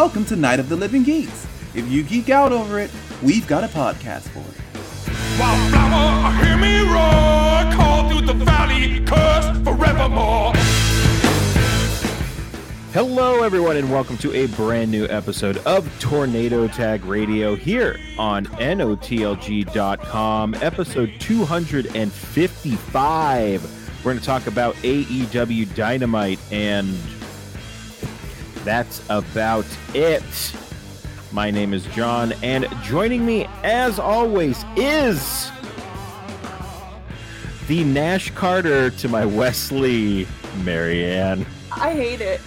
[0.00, 1.46] welcome to Night of the Living Geeks.
[1.74, 2.90] If you geek out over it,
[3.22, 4.56] we've got a podcast for it.
[5.38, 10.54] Wildflower, hear me roar, call through the valley, cursed forevermore.
[12.94, 18.46] Hello, everyone, and welcome to a brand new episode of Tornado Tag Radio here on
[18.46, 19.04] NOTLG.com,
[20.62, 23.98] episode 255.
[23.98, 26.88] We're going to talk about AEW Dynamite, and
[28.70, 30.22] that's about it.
[31.32, 35.50] My name is John, and joining me, as always, is
[37.66, 40.28] the Nash Carter to my Wesley,
[40.62, 41.44] Marianne.
[41.72, 42.40] I hate it.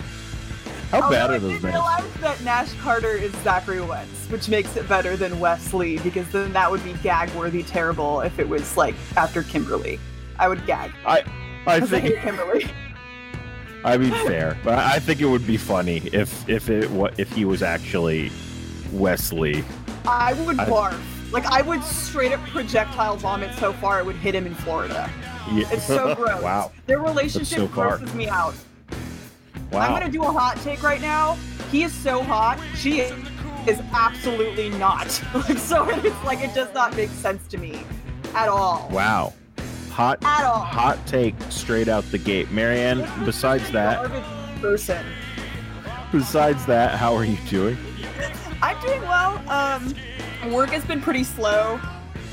[0.91, 1.65] How bad are those names?
[1.65, 6.53] realize that Nash Carter is Zachary Wentz, which makes it better than Wesley because then
[6.53, 9.99] that would be gag-worthy terrible if it was like after Kimberly.
[10.39, 11.23] I would gag I
[11.67, 12.65] I I think hate Kimberly.
[13.85, 17.31] I mean fair, but I think it would be funny if if it wa- if
[17.31, 18.31] he was actually
[18.91, 19.63] Wesley.
[20.07, 20.99] I would I- barf.
[21.31, 25.09] Like I would straight up projectile vomit so far it would hit him in Florida.
[25.51, 25.67] Yeah.
[25.71, 26.41] It's so gross.
[26.43, 26.71] wow.
[26.85, 27.97] Their relationship so far.
[27.97, 28.53] grosses me out.
[29.71, 29.79] Wow.
[29.79, 31.37] I'm gonna do a hot take right now.
[31.71, 32.59] He is so hot.
[32.75, 33.11] She is,
[33.67, 35.07] is absolutely not.
[35.33, 37.81] Like so, it's like it does not make sense to me
[38.35, 38.87] at all.
[38.91, 39.33] Wow.
[39.93, 40.59] Hot At all.
[40.59, 42.49] hot take straight out the gate.
[42.51, 44.09] Marianne, besides that,
[44.59, 45.05] person.
[46.11, 47.77] besides that, how are you doing?
[48.61, 49.37] I'm doing well.
[49.49, 49.93] Um,
[50.51, 51.79] work has been pretty slow.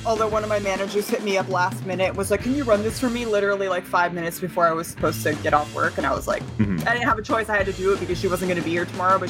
[0.06, 2.82] Although one of my managers hit me up last minute, was like, "Can you run
[2.82, 5.98] this for me?" Literally like five minutes before I was supposed to get off work,
[5.98, 6.80] and I was like, Mhm.
[6.86, 7.50] I didn't have a choice.
[7.50, 9.18] I had to do it because she wasn't going to be here tomorrow.
[9.18, 9.28] But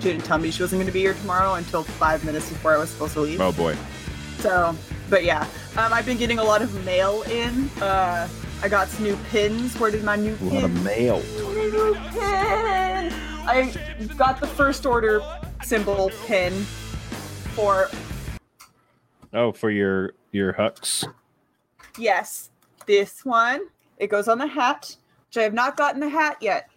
[0.00, 2.72] she didn't tell me she wasn't going to be here tomorrow until five minutes before
[2.74, 3.38] I was supposed to leave.
[3.42, 3.76] Oh boy.
[4.38, 4.74] So,
[5.08, 5.42] but yeah,
[5.76, 7.68] um, I've been getting a lot of mail in.
[7.80, 8.28] Uh,
[8.62, 9.78] I got some new pins.
[9.78, 10.64] Where did my new A lot pin?
[10.64, 11.22] of mail.
[11.38, 13.12] New pin.
[13.50, 13.72] I
[14.16, 15.20] got the first order
[15.62, 16.52] symbol pin
[17.54, 17.88] for
[19.32, 21.04] Oh, for your your hucks.
[21.98, 22.50] yes,
[22.86, 23.60] this one.
[23.98, 24.96] It goes on the hat,
[25.28, 26.70] which I have not gotten the hat yet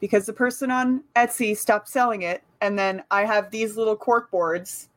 [0.00, 2.42] because the person on Etsy stopped selling it.
[2.60, 4.88] And then I have these little cork boards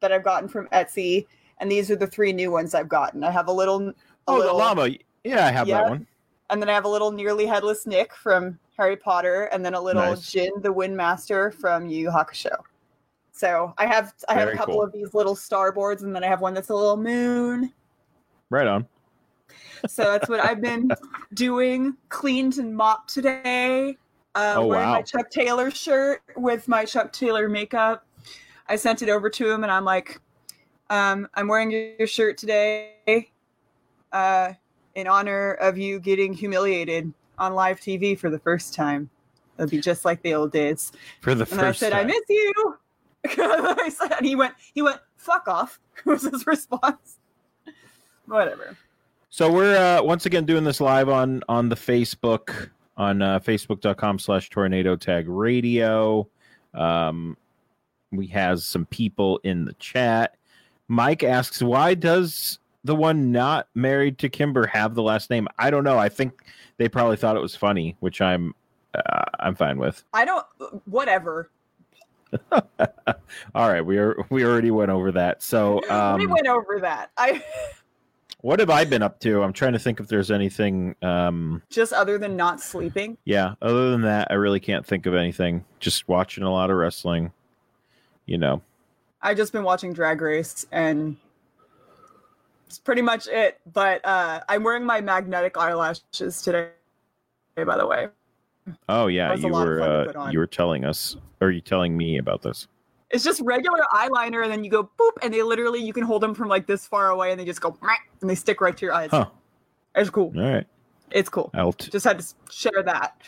[0.00, 1.26] that I've gotten from Etsy,
[1.58, 3.24] and these are the three new ones I've gotten.
[3.24, 3.88] I have a little.
[3.88, 3.94] a
[4.28, 4.88] Oh, the llama.
[5.24, 5.82] Yeah, I have Yeah.
[5.82, 6.06] that one.
[6.50, 9.80] and then I have a little nearly headless Nick from Harry Potter, and then a
[9.80, 10.30] little Nice.
[10.30, 12.56] Jin the Windmaster from Yu Yu Hakusho.
[13.32, 14.82] So I have I have Very a couple cool.
[14.84, 17.72] of these little starboards, and then I have one that's a little moon.
[18.50, 18.86] Right on.
[19.88, 20.90] So that's what I've been
[21.34, 21.96] doing.
[22.08, 23.96] Cleaned and mopped today.
[24.34, 24.92] Uh, Oh, wearing wow.
[24.94, 28.06] my Chuck Taylor shirt with my Chuck Taylor makeup.
[28.68, 30.20] I sent it over to him, and I'm like,
[30.90, 33.30] um, "I'm wearing your shirt today,
[34.12, 34.52] uh,
[34.94, 39.10] in honor of you getting humiliated on live TV for the first time.
[39.58, 42.22] It'll be just like the old days." For the And first I said, "I miss
[42.28, 42.78] you."
[43.24, 47.18] I said, and he went, he went, "Fuck off." Was his response.
[48.26, 48.76] Whatever.
[49.30, 54.18] So we're uh, once again doing this live on on the Facebook on uh, facebook.com
[54.18, 56.26] slash tornado tag radio.
[56.74, 57.36] Um,
[58.12, 60.36] we has some people in the chat.
[60.88, 65.48] Mike asks, why does the one not married to Kimber have the last name?
[65.58, 65.98] I don't know.
[65.98, 66.42] I think
[66.76, 68.54] they probably thought it was funny, which I'm
[68.94, 70.04] uh, I'm fine with.
[70.12, 70.46] I don't.
[70.86, 71.50] Whatever.
[72.52, 75.42] All right, we are we already went over that.
[75.42, 77.10] So um, we went over that.
[77.16, 77.42] I
[78.40, 79.42] what have I been up to?
[79.42, 80.94] I'm trying to think if there's anything.
[81.02, 83.16] Um, just other than not sleeping.
[83.24, 86.76] yeah other than that i really can't think of anything just watching a lot of
[86.76, 87.32] wrestling
[88.26, 88.62] you know
[89.22, 91.16] I just been watching Drag Race and
[92.66, 93.60] it's pretty much it.
[93.72, 96.70] But uh I'm wearing my magnetic eyelashes today.
[97.56, 98.08] By the way,
[98.88, 101.96] oh yeah That was a you were uh, you were telling us or you telling
[101.96, 102.68] me about this
[103.10, 106.22] it's just regular eyeliner, and then you go boop, and they literally you can hold
[106.22, 107.78] them from like this far away, and they just go
[108.20, 109.10] and they stick right to your eyes.
[109.12, 109.26] huh
[109.94, 110.32] It's cool.
[110.36, 110.66] all right
[111.12, 111.50] It's cool.
[111.54, 113.22] i'll t- Just had to share that.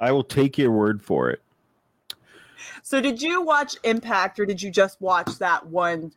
[0.00, 1.40] i will take your word for it
[2.82, 6.12] So, did you watch Impact, or did you just watch that one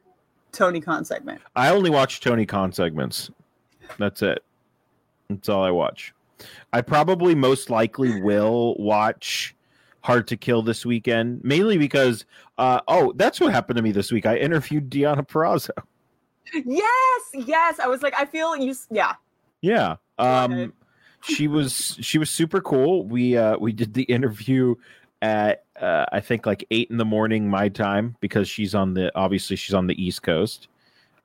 [0.51, 1.41] Tony Khan segment?
[1.55, 3.31] i only watch tony khan segments
[3.97, 4.43] that's it
[5.29, 6.13] that's all i watch
[6.73, 9.55] i probably most likely will watch
[10.01, 12.25] hard to kill this weekend mainly because
[12.59, 15.71] uh oh that's what happened to me this week i interviewed Deonna Purrazzo.
[16.53, 17.79] Yes, yes.
[17.79, 18.75] I was like, I feel you.
[18.91, 19.13] Yeah,
[19.61, 19.95] Yeah.
[20.19, 20.73] Um
[21.21, 23.05] she was she was super cool.
[23.07, 24.75] We uh we did the interview
[25.23, 29.11] at uh I think like 8 in the morning my time because she's on the
[29.15, 30.67] obviously she's on the East Coast.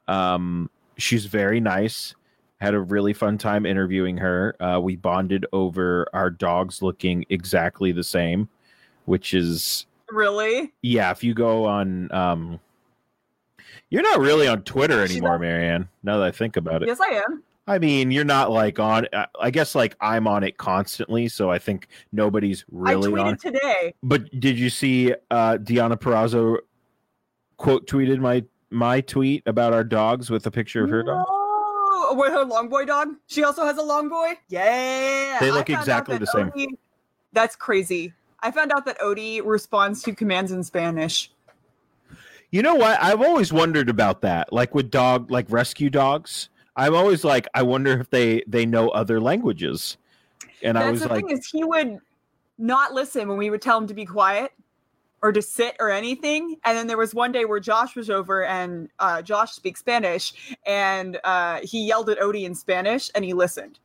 [0.06, 2.14] Um she's very nice.
[2.60, 4.56] Had a really fun time interviewing her.
[4.62, 8.48] Uh we bonded over our dogs looking exactly the same,
[9.04, 10.72] which is Really?
[10.80, 12.60] Yeah, if you go on, um,
[13.90, 15.86] you're not really on Twitter anymore, Marianne.
[16.02, 17.42] Now that I think about it, Yes, I am.
[17.68, 19.06] I mean, you're not like on.
[19.12, 23.24] I- I guess like I'm on it constantly, so I think nobody's really I tweeted
[23.26, 23.36] on.
[23.38, 23.94] today.
[24.02, 26.58] But did you see uh Deonna Purrazzo
[27.56, 31.26] quote tweeted my my tweet about our dogs with a picture of her dog?
[31.28, 33.08] No, with her long boy dog.
[33.26, 34.34] She also has a long boy.
[34.48, 36.50] Yeah, They look exactly the same.
[36.50, 36.76] Odie-
[37.32, 38.12] that's crazy.
[38.40, 41.30] I found out that Odie responds to commands in Spanish.
[42.50, 42.98] You know what?
[43.02, 44.52] I've always wondered about that.
[44.52, 46.48] Like with dog, like rescue dogs.
[46.78, 49.98] I'm always like, I wonder if they they know other languages.
[50.62, 51.98] And That's I was the like, thing is he would
[52.56, 54.52] not listen when we would tell him to be quiet
[55.20, 56.56] or to sit or anything.
[56.64, 60.56] And then there was one day where Josh was over and uh, Josh speaks Spanish
[60.64, 63.80] and uh, he yelled at Odie in Spanish and he listened.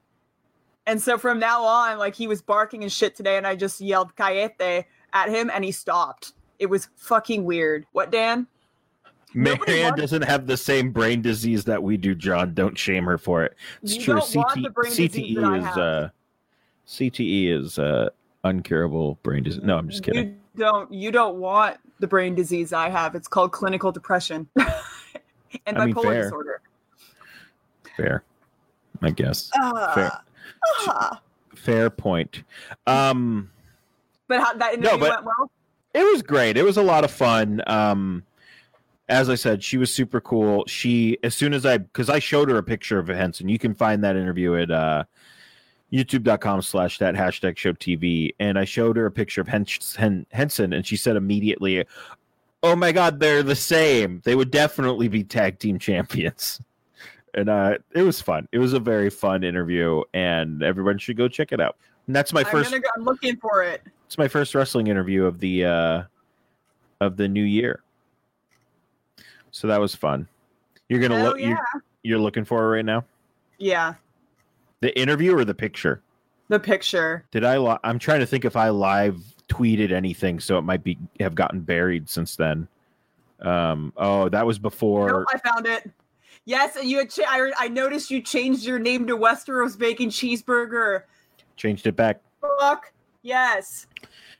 [0.85, 3.79] And so from now on, like he was barking and shit today, and I just
[3.79, 6.33] yelled "Cállate" at him, and he stopped.
[6.59, 7.85] It was fucking weird.
[7.93, 8.47] What, Dan?
[9.35, 12.53] Marianne wants- doesn't have the same brain disease that we do, John.
[12.53, 13.55] Don't shame her for it.
[13.81, 14.15] It's You true.
[14.15, 16.09] the CTE is uh
[16.87, 18.09] CTE is uh
[18.43, 19.63] uncurable brain disease.
[19.63, 20.27] No, I'm just kidding.
[20.55, 20.93] You don't.
[20.93, 23.15] You don't want the brain disease I have.
[23.15, 24.47] It's called clinical depression
[25.65, 26.23] and I mean, bipolar fair.
[26.23, 26.61] disorder.
[27.97, 28.23] Fair.
[29.01, 29.49] I guess.
[29.55, 30.11] Ah, Fair.
[30.87, 31.21] ah.
[31.55, 32.43] Fair point.
[32.87, 33.49] Um
[34.27, 35.51] But how, that interview but- went well.
[35.93, 36.57] it was great.
[36.57, 37.61] It was a lot of fun.
[37.67, 38.23] Um,
[39.09, 40.65] as I said, she was super cool.
[40.67, 43.73] She, as soon as I, because I showed her a picture of Henson, you can
[43.73, 45.03] find that interview at uh,
[45.91, 48.33] youtube.com slash that hashtag show TV.
[48.39, 49.97] And I showed her a picture of Hens-
[50.31, 51.85] Henson, and she said immediately,
[52.63, 54.21] Oh my God, they're the same.
[54.23, 56.61] They would definitely be tag team champions.
[57.35, 58.47] And uh, it was fun.
[58.51, 61.77] It was a very fun interview, and everyone should go check it out.
[62.05, 63.81] And that's my I'm, first go, I'm looking for it.
[64.05, 66.03] it's my first wrestling interview of the uh
[67.01, 67.81] of the new year
[69.53, 70.27] so that was fun
[70.89, 71.47] you're gonna Hell look yeah.
[71.49, 71.59] you're,
[72.01, 73.05] you're looking for it right now
[73.59, 73.93] Yeah,
[74.81, 76.01] the interview or the picture
[76.49, 77.23] the picture.
[77.31, 79.17] did i li- i'm trying to think if i live
[79.47, 82.67] tweeted anything so it might be have gotten buried since then
[83.41, 85.89] um oh that was before Nope, I found it.
[86.45, 87.09] Yes, you had.
[87.09, 91.03] Cha- I, I noticed you changed your name to Westeros Bacon Cheeseburger.
[91.55, 92.19] changed it back
[92.59, 92.91] Fuck
[93.21, 93.87] yes,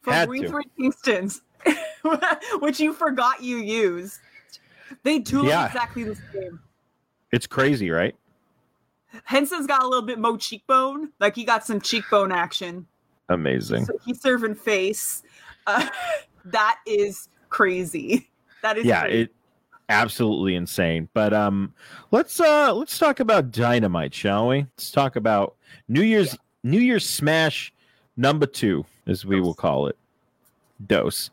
[0.02, 0.48] from Had to.
[0.50, 1.42] Three Kingstons,
[2.60, 4.20] which you forgot you used.
[5.04, 6.60] They do look exactly the same.
[7.32, 8.16] it's crazy right
[9.26, 11.12] Henson's got a little bit more cheekbone.
[11.20, 12.88] Like he got some cheekbone action.
[13.30, 15.24] amazing So he's serving face.
[15.68, 15.88] Uh,
[16.46, 18.30] that is crazy.
[18.62, 19.22] That is yeah crazy.
[19.22, 19.36] it
[19.90, 21.74] absolutely insane but um
[22.12, 25.58] let's uh let's talk about dynamite shall we let's talk about
[25.90, 27.74] new year's new year's smash
[28.16, 29.98] number two as we will call it
[30.88, 31.32] dose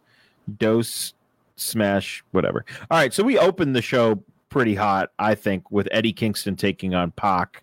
[0.59, 1.15] dose
[1.61, 2.65] smash whatever.
[2.91, 6.93] All right so we opened the show pretty hot i think with eddie kingston taking
[6.93, 7.63] on Pac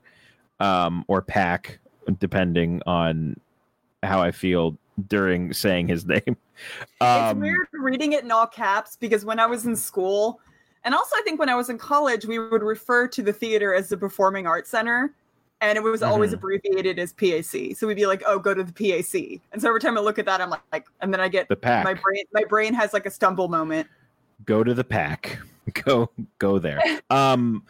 [0.61, 1.79] um or pac
[2.17, 3.38] depending on
[4.03, 4.77] how i feel
[5.07, 6.21] during saying his name.
[6.25, 10.39] It's um weird reading it in all caps because when I was in school,
[10.83, 13.73] and also I think when I was in college, we would refer to the theater
[13.73, 15.13] as the Performing Arts Center,
[15.62, 16.36] and it was always Mhm.
[16.36, 17.75] abbreviated as PAC.
[17.75, 20.19] So we'd be like, "Oh, go to the PAC," and so every time I look
[20.19, 22.94] at that, I'm like, and then I get the pack my brain, my brain has
[22.94, 23.87] like a stumble moment.
[24.45, 25.40] go to the pack
[25.85, 27.64] go go there um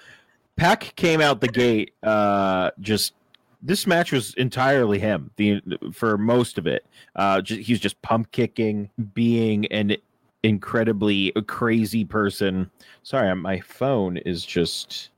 [0.58, 3.14] Pac came out the gate uh just
[3.62, 5.62] this match was entirely him the
[5.94, 9.96] for most of it uh he's just pump kicking being an
[10.44, 12.70] incredibly crazy person
[13.04, 15.10] sorry my phone is just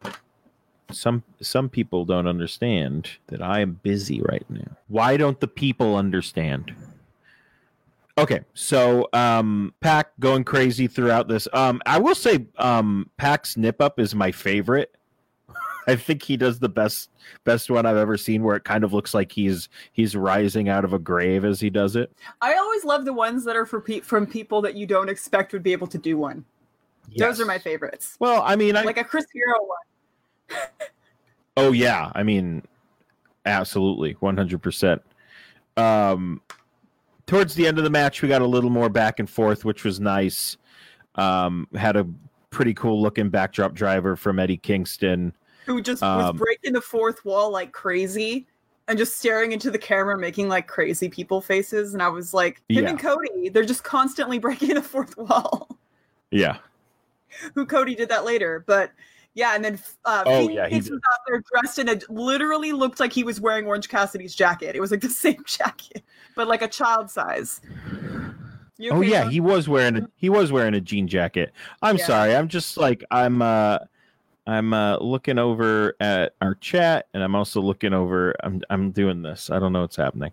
[0.92, 5.96] some some people don't understand that i am busy right now why don't the people
[5.96, 6.74] understand
[8.20, 11.48] Okay, so um Pac going crazy throughout this.
[11.54, 14.94] Um I will say um Pac's nip up is my favorite.
[15.88, 17.12] I think he does the best
[17.46, 20.84] best one I've ever seen where it kind of looks like he's he's rising out
[20.84, 22.12] of a grave as he does it.
[22.42, 25.54] I always love the ones that are for pe- from people that you don't expect
[25.54, 26.44] would be able to do one.
[27.18, 28.18] Those are my favorites.
[28.20, 29.78] Well, I mean I Like a Chris Hero one.
[31.58, 32.64] Oh yeah, I mean,
[33.46, 35.02] absolutely, one hundred percent.
[35.76, 36.42] Um,
[37.26, 39.84] towards the end of the match, we got a little more back and forth, which
[39.84, 40.56] was nice.
[41.16, 42.08] Um, had a
[42.50, 45.34] pretty cool looking backdrop driver from Eddie Kingston.
[45.66, 48.48] who just was Um, breaking the fourth wall like crazy
[48.88, 52.58] and just staring into the camera making like crazy people faces and i was like
[52.70, 52.90] him Yeah.
[52.90, 55.78] and cody they're just constantly breaking the fourth wall
[56.32, 56.58] Yeah,
[57.54, 58.92] who cody did that later but
[59.36, 62.72] yeah and then uh Oh, Phoenix yeah, he was out there dressed in a literally
[62.72, 66.04] looked like he was wearing orange cassidy's jacket it was like the same jacket
[66.36, 67.62] but like a child size
[68.78, 71.52] You Oh okay, yeah, he was wearing a he was wearing a jean jacket.
[71.82, 72.06] I'm Yeah.
[72.08, 72.36] sorry.
[72.36, 73.80] I'm just like I'm uh
[74.48, 79.22] I'm uh looking over at our chat and I'm also looking over I'm I'm doing
[79.22, 79.50] this.
[79.50, 80.32] I don't know what's happening.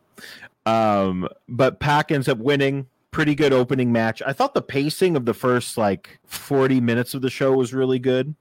[0.65, 2.87] Um but Pac ends up winning.
[3.11, 4.23] Pretty good opening match.
[4.27, 7.99] I thought the pacing of the first like 40 minutes of the show was really
[7.99, 8.35] good.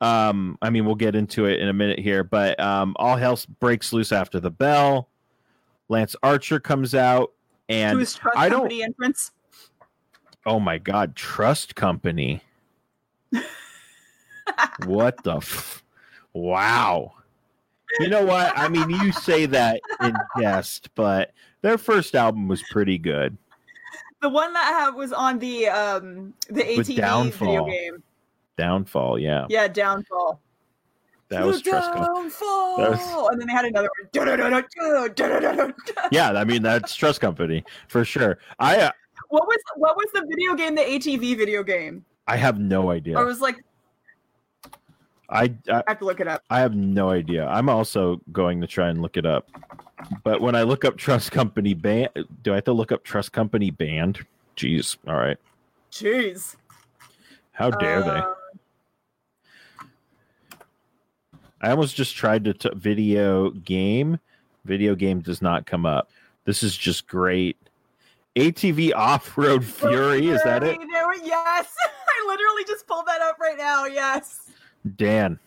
[0.00, 3.38] Um I mean we'll get into it in a minute here, but um all hell
[3.60, 5.08] breaks loose after the bell.
[5.88, 7.32] Lance Archer comes out
[7.68, 9.30] and I don't- entrance.
[10.46, 12.42] Oh my god, Trust Company.
[14.86, 15.82] what the f-
[16.32, 17.12] Wow.
[18.00, 18.52] You know what?
[18.58, 21.32] I mean, you say that in jest, but
[21.62, 23.38] their first album was pretty good.
[24.20, 28.02] The one that was on the um the ATV video game.
[28.56, 29.46] Downfall, yeah.
[29.48, 30.40] Yeah, Downfall.
[31.28, 32.76] That was The Downfall.
[32.76, 33.88] That was- And then they had another
[35.56, 35.74] one.
[36.12, 38.38] Yeah, I mean that's Trust Company for sure.
[38.58, 38.90] I uh,
[39.28, 40.74] What was what was the video game?
[40.74, 42.04] The ATV video game.
[42.26, 43.18] I have no idea.
[43.18, 43.64] I was like,
[45.28, 46.42] I, I I have to look it up.
[46.50, 47.46] I have no idea.
[47.46, 49.50] I'm also going to try and look it up.
[50.22, 52.10] But when I look up Trust Company band,
[52.42, 54.24] do I have to look up Trust Company band?
[54.56, 54.96] Jeez.
[55.08, 55.38] All right.
[55.90, 56.56] Jeez.
[57.52, 58.08] How dare they?
[58.10, 58.34] Uh,
[61.64, 64.18] I almost just tried to t- video game.
[64.66, 66.10] Video game does not come up.
[66.44, 67.56] This is just great.
[68.36, 70.78] ATV Off Road Fury, is that it?
[70.78, 71.74] There Yes.
[72.06, 73.86] I literally just pulled that up right now.
[73.86, 74.50] Yes.
[74.96, 75.38] Dan.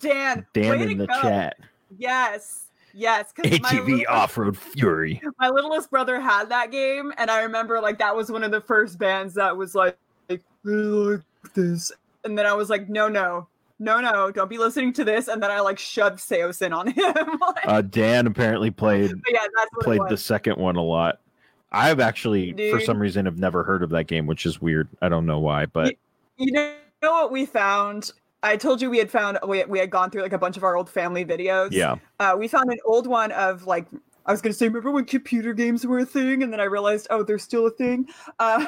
[0.00, 0.44] Dan.
[0.52, 1.22] Dan in the go.
[1.22, 1.56] chat.
[1.96, 2.64] Yes.
[2.92, 5.20] Yes, ATV Off Road Fury.
[5.38, 8.60] my littlest brother had that game and i remember like that was one of the
[8.62, 9.98] first bands that was like,
[10.30, 11.20] like, like
[11.52, 11.92] this
[12.24, 13.46] and then i was like no no
[13.78, 17.38] no no don't be listening to this and then i like shoved Saosin on him
[17.40, 19.46] Like, Uh, Dan apparently played yeah
[19.80, 21.20] played the second one a lot.
[21.72, 24.88] I've actually, for some reason, have never heard of that game, which is weird.
[25.02, 25.96] I don't know why, but
[26.38, 30.10] you know what we found i told you we had found we, we had gone
[30.10, 31.96] through like a bunch of our old family videos yeah.
[32.20, 33.86] uh, we found an old one of like
[34.26, 37.06] I was gonna say, remember when computer games were a thing, and then I realized,
[37.10, 38.08] oh, they're still a thing.
[38.38, 38.66] Um,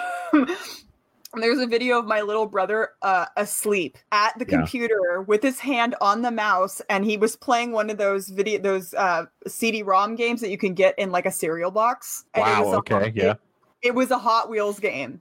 [1.35, 4.59] there's a video of my little brother uh, asleep at the Yeah.
[4.59, 8.61] computer with his hand on the mouse, and he was playing one of those video
[8.61, 12.25] those uh, CD-ROM games that you can get in like a cereal box.
[12.37, 12.75] Wow.
[12.77, 13.13] Okay.
[13.15, 13.33] Yeah.
[13.33, 13.39] It,
[13.83, 15.21] it was a Hot Wheels game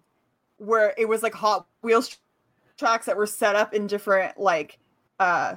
[0.57, 2.17] where it was like Hot Wheels
[2.77, 4.79] tracks that were set up in different like
[5.19, 5.55] uh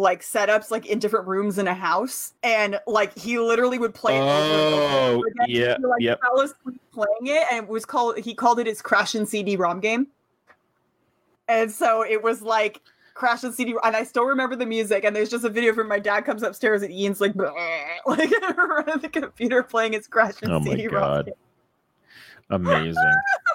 [0.00, 4.16] like setups like in different rooms in a house and like he literally would play
[4.16, 5.76] it over and Oh, yeah.
[5.78, 6.20] He, like Yep.
[6.22, 9.56] fell asleep playing it and it was called he called it his crash and cd
[9.56, 10.06] rom game
[11.48, 12.80] and so it was like
[13.14, 15.86] crash and cd and i still remember the music and there's just a video from
[15.88, 17.34] my dad comes upstairs and ian's like
[18.06, 21.24] like in front of the computer playing his crash and Oh my cd rom God.
[21.26, 21.34] game
[22.52, 22.96] Amazing.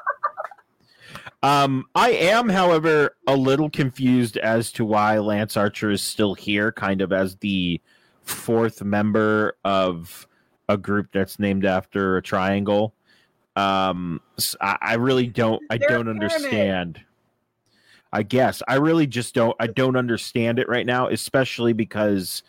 [1.45, 6.71] um, I am, however, a little confused as to why Lance Archer is still here,
[6.71, 7.79] kind of as the
[8.23, 10.27] fourth member of
[10.69, 12.95] a group that's named after a triangle.
[13.55, 15.61] Um, s- I, I really don't.
[15.69, 16.99] I They're don't understand.
[18.11, 19.55] I guess I really just don't.
[19.59, 22.41] I don't understand it right now, especially because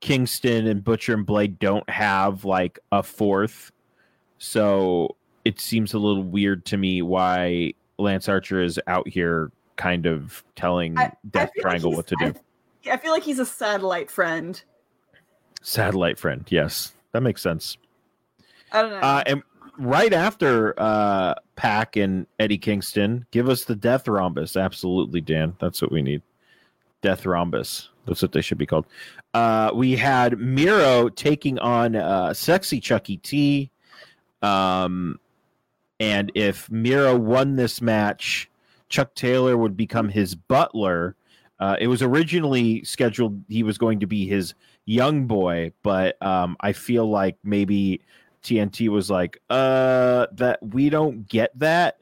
[0.00, 3.72] Kingston and Butcher and Blade don't have like a fourth.
[4.36, 5.16] So
[5.46, 10.44] it seems a little weird to me why Lance Archer is out here kind of
[10.54, 12.26] telling I- I Death like Triangle he's- what to do.
[12.88, 14.62] I, I feel like he's a satellite friend
[15.62, 16.44] Satellite friend.
[16.48, 17.76] Yes, that makes sense.
[18.72, 19.42] i don't know Uh, and
[19.78, 24.56] right after uh, Pac and Eddie Kingston, give us the Death Rhombus.
[24.56, 25.56] Absolutely, Dan.
[25.60, 26.22] That's what we need.
[27.02, 27.88] Death Rhombus.
[28.06, 28.86] That's what they should be called.
[29.34, 33.70] Uh, we had Miro taking on uh, Sexy Chucky T.
[34.42, 35.18] Um,
[36.00, 38.50] and if Miro won this match,
[38.88, 41.16] Chuck Taylor would become his butler.
[41.58, 46.56] Uh, it was originally scheduled he was going to be his young boy, but um,
[46.60, 48.02] I feel like maybe
[48.42, 51.98] TNT was like, uh, that we don't get that.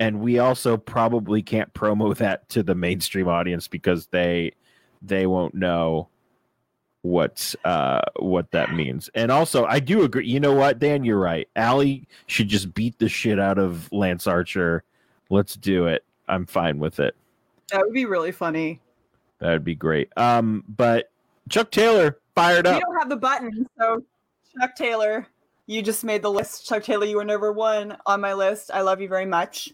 [0.00, 4.52] And we also probably can't promo that to the mainstream audience because they
[5.00, 6.08] they won't know
[7.02, 9.08] what uh what that means.
[9.14, 11.48] And also I do agree, you know what, Dan, you're right.
[11.56, 14.82] Allie should just beat the shit out of Lance Archer.
[15.30, 16.04] Let's do it.
[16.28, 17.14] I'm fine with it.
[17.70, 18.80] that would be really funny
[19.38, 20.10] That'd be great.
[20.16, 21.12] Um, but
[21.48, 22.80] Chuck Taylor fired up.
[22.80, 24.00] don't have the button so
[24.60, 25.26] chuck taylor
[25.66, 28.80] you just made the list chuck taylor you were number one on my list i
[28.80, 29.72] love you very much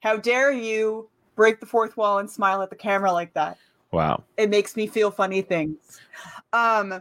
[0.00, 3.58] how dare you break the fourth wall and smile at the camera like that
[3.94, 4.24] Wow.
[4.36, 6.00] it makes me feel funny things
[6.52, 7.00] um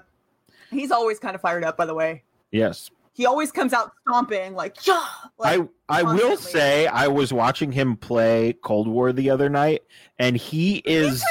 [0.71, 2.89] he's always kind of fired up by the way Yes.
[3.13, 5.03] he always comes out stomping like yeah.
[5.39, 9.81] Like, I I will say I was watching him play Cold War the other night,
[10.19, 11.23] and he is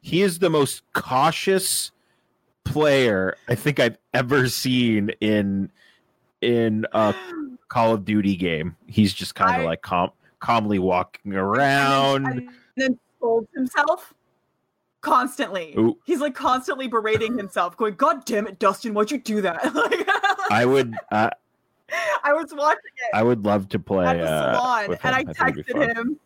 [0.00, 1.92] he is the most cautious
[2.64, 5.70] player I think I've ever seen in
[6.40, 7.14] in a
[7.68, 8.76] Call of Duty game.
[8.86, 10.10] He's just kind of like calm,
[10.40, 12.26] calmly walking around.
[12.26, 14.12] and then scolds himself
[15.02, 15.74] constantly.
[15.76, 15.98] Ooh.
[16.04, 20.08] He's like constantly berating himself, going, "God damn it, Dustin, why'd you do that?" like,
[20.50, 21.30] I would uh,
[22.24, 25.14] I was watching it I would love to play at the uh, salon, with and
[25.14, 25.26] I him.
[25.26, 26.20] think it'd be texted him.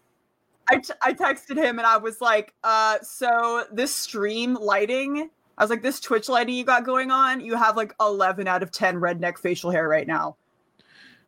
[0.68, 5.62] I, t- I texted him and I was like, uh, so this stream lighting, I
[5.62, 8.72] was like, this Twitch lighting you got going on, you have like 11 out of
[8.72, 10.36] 10 redneck facial hair right now.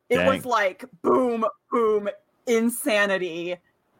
[0.08, 2.08] It was like boom, boom,
[2.46, 3.56] insanity.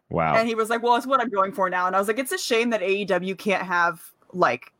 [0.09, 0.35] Wow.
[0.35, 1.87] And he was like, well, it's what I'm going for now.
[1.87, 4.01] And I was like, it's a shame that AEW can't have
[4.33, 4.71] like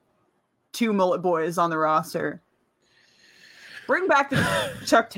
[0.72, 2.42] two mullet boys on the roster.
[3.88, 5.12] Bring back the Chuck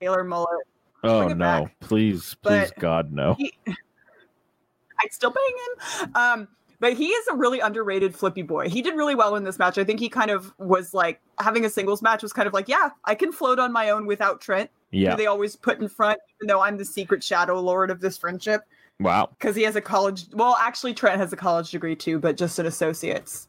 [0.00, 0.66] Taylor mullet.
[1.04, 1.34] oh no!
[1.34, 1.80] back.
[1.80, 3.34] Please, But- please, God, no!
[3.38, 5.54] He, I'd still bang
[6.02, 6.10] him.
[6.14, 6.48] Um,
[6.80, 8.68] but he is a really underrated flippy boy.
[8.68, 9.78] He did really well in this match.
[9.78, 12.68] I think he kind of was like having a singles match was kind of like,
[12.68, 14.70] yeah, I can float on my own without Trent.
[14.92, 15.16] who Yeah.
[15.16, 18.62] They always put in front, even though I'm the secret shadow lord of this friendship.
[19.00, 19.30] Wow.
[19.38, 22.58] Because he has a college well, actually Trent has a college degree too, but just
[22.58, 23.48] an associate's.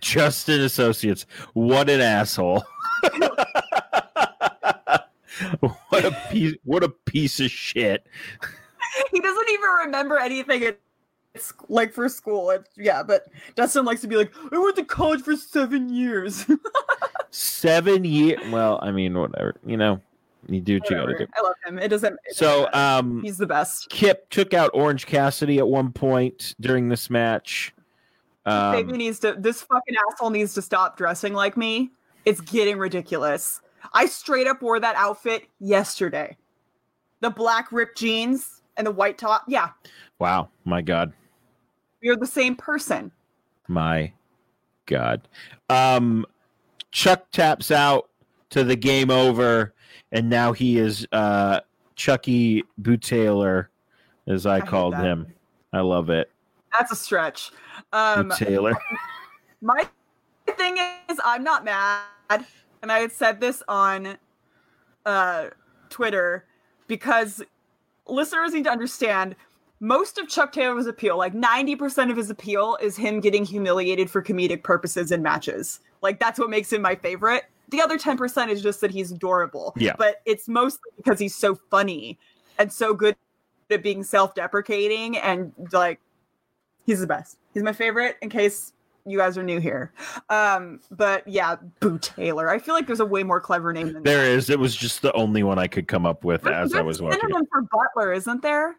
[0.00, 1.24] Justin Associates.
[1.54, 2.62] What an asshole.
[5.60, 8.06] what a piece what a piece of shit.
[9.10, 10.78] he doesn't even remember anything at
[11.34, 12.50] it's like for school.
[12.50, 16.44] It's, yeah, but Dustin likes to be like, I went to college for seven years.
[17.30, 19.54] Seven year well, I mean, whatever.
[19.64, 20.00] You know,
[20.48, 21.26] you do what you gotta do.
[21.36, 21.78] I love him.
[21.78, 22.14] It doesn't.
[22.26, 23.88] it So doesn't um he's the best.
[23.90, 27.74] Kip took out Orange Cassidy at one point during this match.
[28.44, 29.34] Baby Um, needs to.
[29.38, 31.90] This fucking asshole needs to stop dressing like me.
[32.24, 33.60] It's getting ridiculous.
[33.92, 36.36] I straight up wore that outfit yesterday.
[37.20, 39.44] The black ripped jeans and the white top.
[39.48, 39.70] Yeah,
[40.18, 41.12] wow, my god.
[42.00, 43.10] you're the same person.
[43.66, 44.12] My
[44.86, 45.28] God.
[45.68, 46.24] Um
[46.90, 48.07] Chuck taps out
[48.50, 49.74] to the game over,
[50.12, 51.60] and now he is uh
[51.96, 53.70] Chucky Boot Taylor,
[54.26, 55.26] as I, I called him.
[55.72, 56.30] I love it.
[56.72, 57.50] That's a stretch.
[57.92, 58.72] Um, Taylor.
[59.60, 59.86] My
[60.46, 60.76] thing
[61.08, 62.04] is, I'm not mad,
[62.82, 64.16] and I had said this on
[65.04, 65.48] uh,
[65.90, 66.46] Twitter
[66.86, 67.42] because
[68.06, 69.34] listeners need to understand
[69.80, 74.22] most of Chuck Taylor's appeal, like 90% of his appeal, is him getting humiliated for
[74.22, 75.80] comedic purposes in matches.
[76.02, 77.44] Like, that's what makes him my favorite.
[77.68, 79.74] The other 10% is just that he's adorable.
[79.76, 79.94] Yeah.
[79.98, 82.18] But it's mostly because he's so funny
[82.58, 83.14] and so good
[83.70, 86.00] at being self deprecating and like,
[86.86, 87.36] he's the best.
[87.52, 88.72] He's my favorite in case
[89.04, 89.92] you guys are new here.
[90.30, 92.50] Um, but yeah, Boo Taylor.
[92.50, 94.30] I feel like there's a way more clever name than There that.
[94.30, 94.50] is.
[94.50, 97.00] It was just the only one I could come up with There's- as I was
[97.02, 98.76] watching synonym for Butler, isn't there?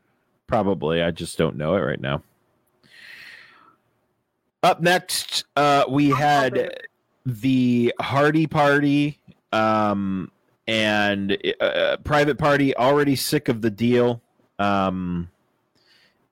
[0.48, 1.04] Probably.
[1.04, 2.24] I just don't know it right now.
[4.62, 6.80] Up next, uh, we had
[7.30, 9.20] the Hardy Party
[9.52, 10.32] um,
[10.68, 14.22] and uh, Private Party already sick of the deal.
[14.58, 15.30] Um,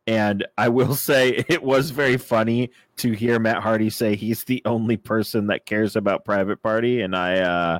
[0.06, 4.62] and I will say it was very funny to hear Matt Hardy say he's the
[4.66, 7.80] only person that cares about Private Party, and I, uh,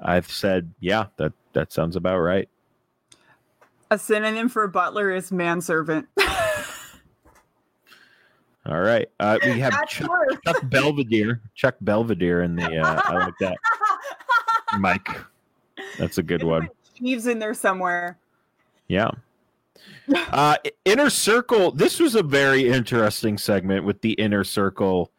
[0.00, 2.48] I've said, yeah, that that sounds about right.
[3.90, 6.08] A synonym for Butler is manservant.
[8.66, 10.10] All right, uh, we have Chuck.
[10.44, 12.78] Chuck Belvedere, Chuck Belvedere in the.
[12.78, 13.56] Uh, I like that,
[14.78, 15.08] Mike.
[15.98, 16.68] That's a good one.
[16.94, 18.18] Jeeves in there somewhere.
[18.88, 19.10] Yeah.
[20.14, 21.72] Uh, inner circle.
[21.72, 25.10] This was a very interesting segment with the inner circle.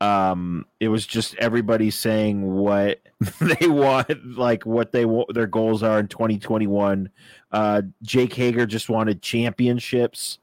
[0.00, 3.00] Um, it was just everybody saying what
[3.40, 7.10] they want, like what they want, their goals are in 2021.
[7.52, 10.38] Uh, Jake Hager just wanted championships.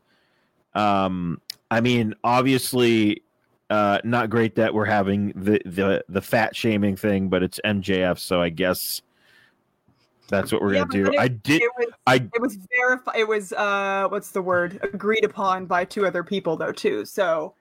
[0.76, 3.24] Um, I mean, obviously,
[3.70, 8.18] uh, not great that we're having the the the fat shaming thing, but it's MJF,
[8.20, 9.02] so I guess
[10.30, 11.12] that's what we're Yeah, gonna do.
[11.12, 11.62] it- I did.
[11.62, 14.80] It was I it was verified it was uh what's the word?
[14.94, 17.04] Agreed upon by two other people though too.
[17.06, 17.54] So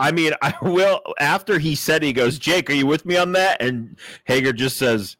[0.00, 1.00] I mean, I will.
[1.20, 4.76] After he said, he goes, "Jake, are you with me on that?" And Hager just
[4.76, 5.16] says,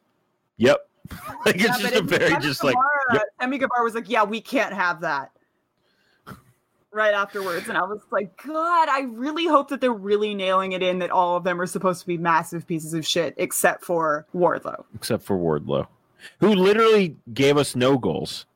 [0.57, 0.77] "Yep."
[1.45, 2.75] like it's Yeah, just a very just like,
[3.13, 3.23] yep.
[3.41, 5.31] Sammy Guevara was like, "Yeah, we can't have that."
[6.91, 10.81] Right afterwards, and I was like, "God, I really hope that they're really nailing it
[10.81, 14.25] in that all of them are supposed to be massive pieces of shit, except for
[14.35, 15.87] Wardlow." except for Wardlow,
[16.39, 18.47] who literally gave us no goals,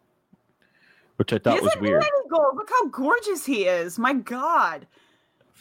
[1.18, 2.04] which I thought was weird.
[2.30, 2.56] gold.
[2.56, 4.00] Look how gorgeous he is!
[4.00, 4.88] My God,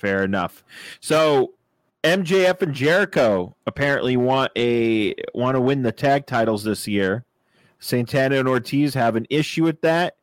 [0.02, 0.64] Fair enough.
[0.98, 1.52] So
[2.02, 7.24] MJF and Jericho apparently want a want to win the tag titles this year.
[7.78, 10.16] Santana and Ortiz have an issue with that,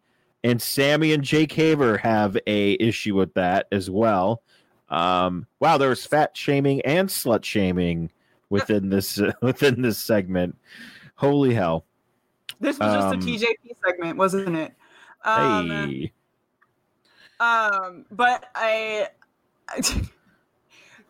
[0.43, 4.41] and Sammy and Jake Hager have a issue with that as well.
[4.89, 8.11] Um, wow, there was fat shaming and slut shaming
[8.49, 10.57] within this within this segment.
[11.15, 11.85] Holy hell!
[12.59, 14.73] This was just Um, a TJP segment, wasn't it?
[15.23, 16.11] Um, hey,
[17.39, 19.09] Um, but I,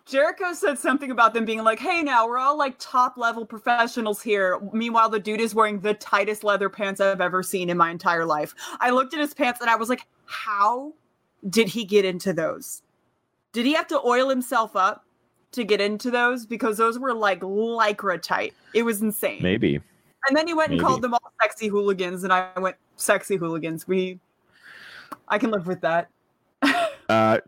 [0.09, 4.21] Jericho said something about them being like, "Hey, now we're all like top level professionals
[4.21, 7.91] here." Meanwhile, the dude is wearing the tightest leather pants I've ever seen in my
[7.91, 8.55] entire life.
[8.79, 10.93] I looked at his pants and I was like, "How
[11.47, 12.81] did he get into those?
[13.53, 15.05] Did he have to oil himself up
[15.51, 16.45] to get into those?
[16.45, 18.55] Because those were like lycra tight.
[18.73, 19.79] It was insane." maybe.
[20.27, 23.87] And then he went and called them all sexy hooligans, and I went, "Sexy hooligans.
[23.87, 24.19] We,
[25.27, 26.09] I can live with that."
[27.09, 27.39] Uh,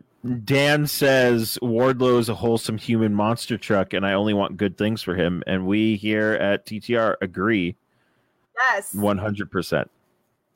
[0.44, 5.02] Dan says Wardlow is a wholesome human monster truck, and I only want good things
[5.02, 5.42] for him.
[5.46, 7.76] And we here at TTR agree
[8.56, 8.94] Yes.
[8.94, 9.90] one hundred percent.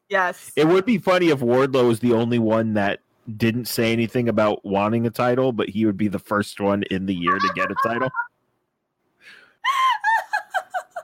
[0.09, 0.53] Yes.
[0.55, 3.01] It would be funny if Wardlow was the only one that
[3.37, 7.07] didn't say anything about wanting a title, but he would be the first one in
[7.07, 8.11] the year to get a title.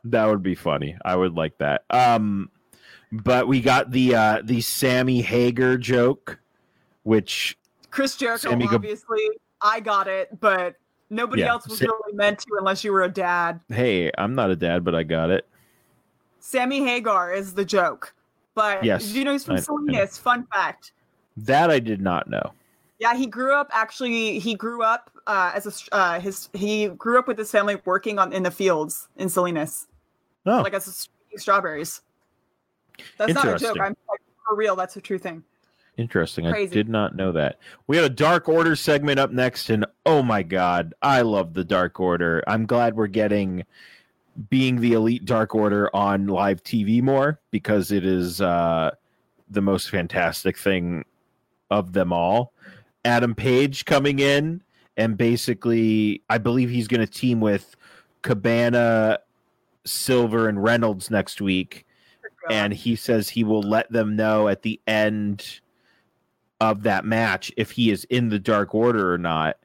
[0.04, 0.96] that would be funny.
[1.04, 1.82] I would like that.
[1.90, 2.48] Um,
[3.10, 6.38] but we got the uh, the Sammy Hager joke,
[7.02, 7.58] which
[7.92, 9.20] Chris Jericho, Sammy obviously,
[9.60, 10.74] I got it, but
[11.10, 13.60] nobody Yeah, else was really meant to unless you were a dad.
[13.68, 15.46] hey, I'm not a dad, but I got it.
[16.40, 18.14] Sammy Hagar is the joke.
[18.54, 19.60] But Yes, did you know he's from I- I.
[19.60, 20.18] Salinas?
[20.18, 20.92] Fun fact.
[21.36, 22.52] That I did not know.
[22.98, 24.38] Yeah, he grew up actually.
[24.38, 26.48] He grew up uh, as a uh, his.
[26.52, 29.86] He grew up with his family working on in the fields in Salinas,
[30.46, 30.86] Oh, like as
[31.34, 32.02] a, strawberries.
[33.18, 33.78] That's not a joke.
[33.80, 34.76] I'm like, for real.
[34.76, 35.42] That's a true thing.
[36.02, 36.46] Interesting.
[36.46, 37.58] I did not know that.
[37.86, 41.64] We had a Dark Order segment up next, and oh my god, I love the
[41.64, 42.42] Dark Order.
[42.46, 43.64] I'm glad we're getting
[44.50, 48.90] being the elite Dark Order on live TV more because it is uh,
[49.48, 51.04] the most fantastic thing
[51.70, 52.52] of them all.
[53.04, 54.62] Adam Page coming in
[54.96, 57.76] and basically, I believe he's going to team with
[58.22, 59.20] Cabana,
[59.84, 61.86] Silver, and Reynolds next week
[62.50, 65.60] and he says he will let them know at the end
[66.62, 69.56] of that match if he is in the Dark Order or not.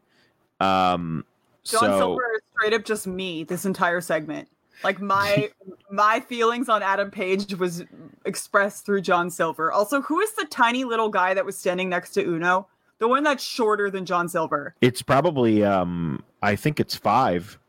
[0.59, 1.23] Um,
[1.63, 4.47] John so Silver is straight up just me this entire segment.
[4.83, 5.51] Like my
[5.91, 7.83] my feelings on Adam Page was
[8.25, 9.71] expressed through John Silver.
[9.71, 12.67] Also, who is the tiny little guy that was standing next to Uno?
[12.99, 14.73] The one that's shorter than John Silver.
[14.81, 17.59] it's probably um, I think it's five.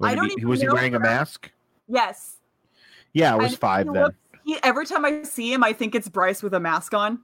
[0.00, 1.52] I Was don't he, was he wearing a mask?
[1.86, 2.38] Yes.
[3.12, 4.10] Yeah, it was And five he then.
[4.44, 7.20] he, every time I see him, I think it's Bryce with a mask on.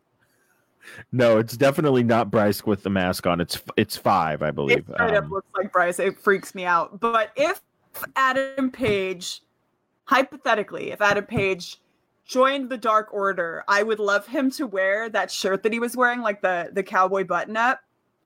[1.13, 3.41] No, it's definitely not Bryce with the mask on.
[3.41, 4.91] It's it's five, I It believe.
[4.91, 5.99] up Um, looks like Bryce.
[5.99, 7.01] It freaks me out.
[7.01, 7.61] But if
[8.15, 9.43] Adam Page,
[10.05, 11.81] hypothetically, if Adam Page
[12.25, 15.97] joined the Dark Order, I would love him to wear that shirt that he was
[15.97, 17.81] wearing, like the the cowboy button up,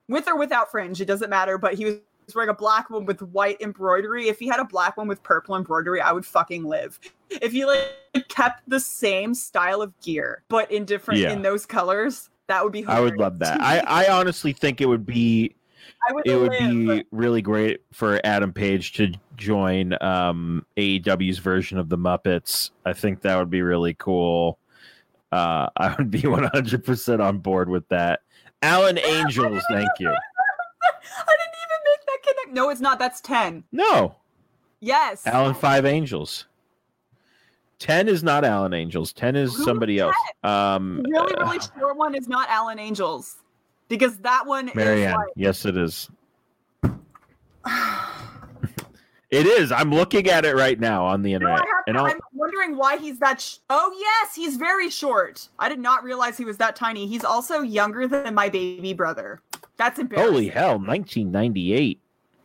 [0.09, 1.01] with or without fringe.
[1.01, 1.59] It doesn't matter.
[1.59, 1.97] But he was
[2.35, 4.29] wearing a black one with white embroidery.
[4.29, 6.99] If he had a black one with purple embroidery, I would fucking live.
[7.29, 7.89] If he like
[8.29, 11.33] kept the same style of gear but in different Yeah.
[11.33, 12.85] in those colors, that would be.
[12.87, 13.61] I would love that.
[13.61, 13.79] I.
[13.81, 15.55] I honestly think it would be
[16.13, 16.71] would it would live.
[16.71, 22.71] be really great for Adam Page to join um, AEW's version of the Muppets.
[22.85, 24.59] I think that would be really cool.
[25.33, 28.21] Uh, I would be 100% on board with that.
[28.63, 30.09] Alan Angels, thank you.
[30.09, 32.55] I didn't even make that connect.
[32.55, 32.99] No, it's not.
[32.99, 33.65] That's 10.
[33.73, 34.17] No,
[34.83, 35.27] Yes.
[35.27, 36.47] Alan Five Angels.
[37.81, 39.13] 10 is not Alan Angels.
[39.15, 40.15] 10 is somebody else.
[40.45, 43.37] Um, The really, uh, really short one is not Alan Angels.
[43.89, 45.11] Because that one Marianne.
[45.11, 46.09] is like, Yes, it is.
[49.31, 49.73] it is.
[49.73, 51.61] I'm looking at it right now on the internet.
[51.87, 53.41] And to- I'll, I'm wondering why he's that.
[53.41, 55.49] Sh- oh yes, he's very short.
[55.59, 57.07] I did not realize he was that tiny.
[57.07, 59.41] He's also younger than my baby brother.
[59.77, 60.33] That's embarrassing.
[60.33, 61.99] holy hell, 1998.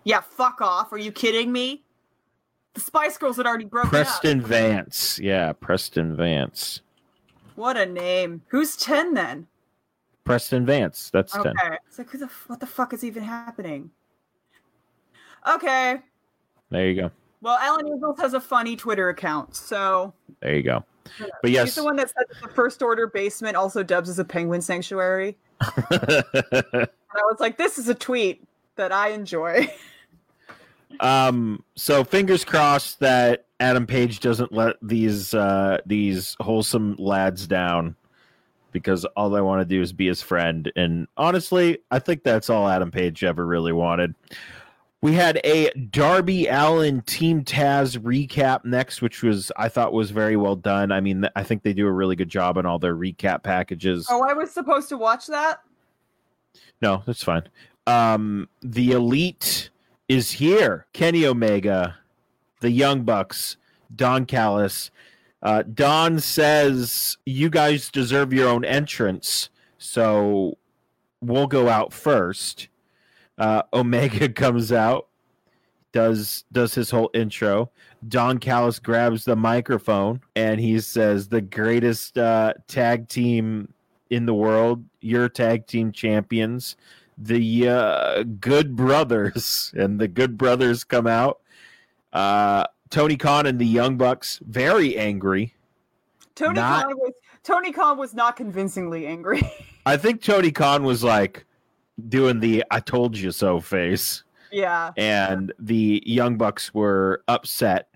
[0.05, 0.91] Yeah, fuck off.
[0.93, 1.83] Are you kidding me?
[2.75, 4.47] The Spice Girls had already broken Preston up.
[4.47, 5.17] Vance.
[5.19, 6.81] Yeah, Preston Vance.
[7.55, 8.41] What a name.
[8.49, 9.47] Who's ten then?
[10.25, 11.09] Preston Vance.
[11.11, 11.51] That's Okay.
[11.57, 11.77] 10.
[11.87, 13.91] It's like, who the what the fuck is even happening?
[15.47, 15.99] Okay.
[16.69, 17.11] There you go.
[17.41, 20.83] Well, Alan Angels has a funny Twitter account, so There you go.
[21.19, 21.75] But he's yes.
[21.75, 25.37] the one that said that the First Order basement also dubs as a penguin sanctuary.
[27.15, 28.43] And I was like, this is a tweet
[28.75, 29.71] that I enjoy.
[30.99, 37.95] um so fingers crossed that Adam Page doesn't let these uh these wholesome lads down
[38.71, 42.49] because all they want to do is be his friend and honestly, I think that's
[42.49, 44.15] all Adam Page ever really wanted.
[45.01, 50.35] We had a Darby Allin Team Taz recap next, which was I thought was very
[50.35, 50.91] well done.
[50.91, 54.07] I mean, I think they do a really good job on all their recap packages.
[54.09, 55.59] Oh, I was supposed to watch that.
[56.81, 57.43] No, that's fine.
[57.87, 59.69] Um, the Elite
[60.07, 60.85] is here.
[60.93, 61.97] Kenny Omega,
[62.61, 63.57] the Young Bucks,
[63.95, 64.91] Don Callis.
[65.41, 70.57] Uh, Don says you guys deserve your own entrance, so
[71.21, 72.69] we'll go out first.
[73.37, 75.07] Uh, Omega comes out,
[75.91, 77.69] does does his whole intro.
[78.07, 83.71] Don Callis grabs the microphone and he says, "The greatest uh, tag team
[84.09, 86.75] in the world, your tag team champions,
[87.17, 91.39] the uh, Good Brothers." And the Good Brothers come out.
[92.13, 95.53] Uh, Tony Khan and the Young Bucks very angry.
[96.35, 97.11] Tony Not- Khan was
[97.43, 99.41] Tony Khan was not convincingly angry.
[99.85, 101.45] I think Tony Khan was like
[102.09, 104.23] doing the "I told you so" face.
[104.51, 104.91] yeah.
[104.97, 107.89] and the Young Bucks were upset.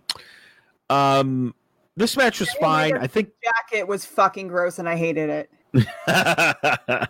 [0.90, 1.54] Um,
[1.96, 2.98] this match was fine.
[2.98, 7.10] I think Jacket was fucking gross and I hated it.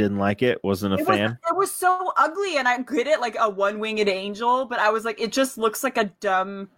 [0.00, 0.62] didn't like it.
[0.64, 1.38] Wasn't a It was, fan.
[1.48, 5.04] it was so ugly and I get it like a one-winged angel, but I was
[5.04, 6.68] like it just looks like a dumb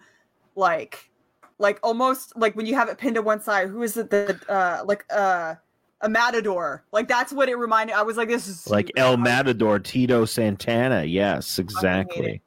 [0.57, 1.11] like
[1.59, 4.49] like almost like when you have it pinned to one side, who is it that
[4.51, 5.55] uh like uh
[6.01, 6.85] a matador.
[6.93, 11.05] Like that's what it reminded I was like this is Like El Matador, Tito Santana.
[11.05, 12.43] Yes, exactly.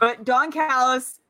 [0.00, 1.20] But Don Callis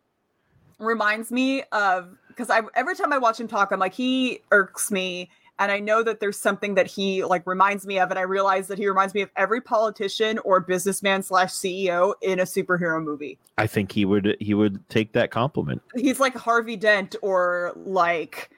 [0.79, 4.91] reminds me of because I every time I watch him talk, I'm like he irks
[4.93, 5.29] me,
[5.61, 8.67] and I know that there's something that he like reminds me of, and I realize
[8.69, 13.39] that he reminds me of every politician or businessman slash CEO in a superhero movie.
[13.59, 15.83] I think he would he would take that compliment.
[15.95, 18.51] He's like Harvey Dent or like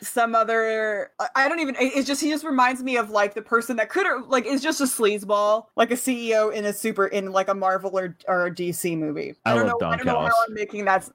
[0.00, 3.42] some other I- I don't even it's just he just reminds me of like the
[3.42, 7.32] person that could like is just a sleazeball like a CEO in a super in
[7.32, 9.34] like a Marvel or, or a DC movie.
[9.44, 11.08] I don't love know Don I don't know how I'm making that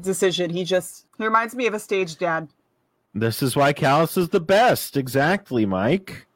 [0.00, 0.48] decision.
[0.48, 2.48] He just he reminds me of a stage dad.
[3.14, 4.96] This is why Callis is the best.
[4.96, 6.26] Exactly, Mike.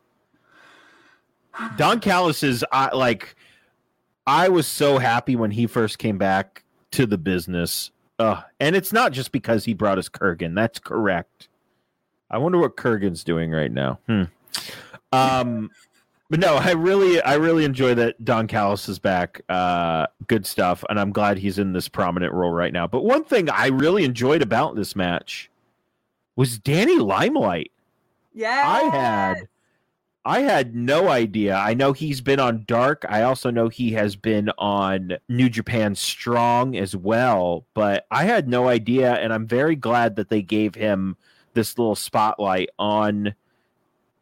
[1.76, 3.34] Don Callis is I like
[4.26, 6.62] I was so happy when he first came back
[6.92, 7.90] to the business.
[8.18, 10.54] Uh, and it's not just because he brought us Kurgan.
[10.54, 11.48] That's correct.
[12.30, 13.98] I wonder what Kurgan's doing right now.
[14.06, 14.24] Hmm.
[15.12, 15.70] Um
[16.30, 19.40] but no, I really I really enjoy that Don Callis is back.
[19.48, 20.84] Uh good stuff.
[20.88, 22.86] And I'm glad he's in this prominent role right now.
[22.86, 25.50] But one thing I really enjoyed about this match
[26.38, 27.72] was Danny Limelight.
[28.32, 28.62] Yeah.
[28.64, 29.48] I had
[30.24, 31.56] I had no idea.
[31.56, 33.04] I know he's been on Dark.
[33.08, 38.48] I also know he has been on New Japan Strong as well, but I had
[38.48, 41.16] no idea and I'm very glad that they gave him
[41.54, 43.34] this little spotlight on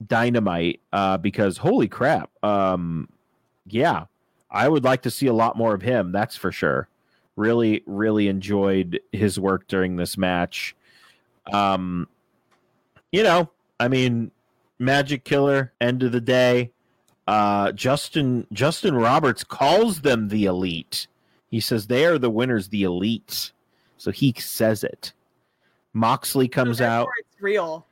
[0.07, 2.31] Dynamite uh because holy crap.
[2.43, 3.11] Um
[3.67, 4.07] yeah.
[4.51, 6.89] I would like to see a lot more of him, that's for sure.
[7.37, 10.75] Really really enjoyed his work during this match.
[11.53, 12.09] Um
[13.13, 14.31] you know, I mean,
[14.79, 16.73] Magic Killer, end of the day.
[17.27, 21.07] Uh, Justin Justin Roberts calls them the elite.
[21.49, 23.53] He says they are the winners, the elite.
[23.97, 25.13] So he says it.
[25.93, 27.87] Moxley comes Therefore, out, It's real.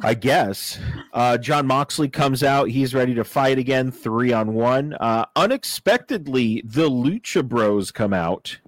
[0.00, 0.78] I guess.
[1.12, 2.68] Uh, Jon Moxley comes out.
[2.68, 4.94] He's ready to fight again, three on one.
[4.94, 8.58] Uh, unexpectedly, the Lucha Bros come out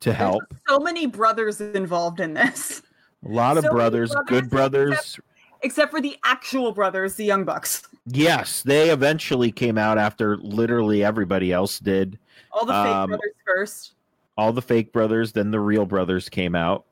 [0.00, 0.42] to help.
[0.50, 2.82] There's so many brothers involved in this,
[3.24, 5.20] A lot of so brothers, brothers, good brothers.
[5.62, 7.82] except for the actual brothers, the Young Bucks.
[8.06, 12.18] Yes, they eventually came out after literally everybody else did.
[12.52, 13.92] All the fake Um, brothers first.
[14.38, 16.86] All the fake brothers, then the real brothers came out.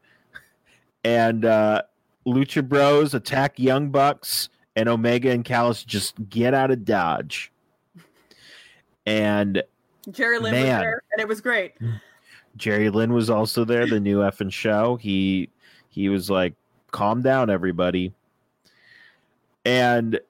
[1.04, 1.82] And uh
[2.26, 7.50] Lucha Bros attack Young Bucks, and Omega and Callis just get out of Dodge.
[9.06, 9.62] And
[10.10, 11.74] Jerry Lynn was there, and it was great.
[12.56, 14.96] Jerry Lynn was also there, the new effing show.
[14.96, 15.48] He
[15.88, 16.54] he was like,
[16.90, 18.12] calm down, everybody.
[19.64, 20.20] And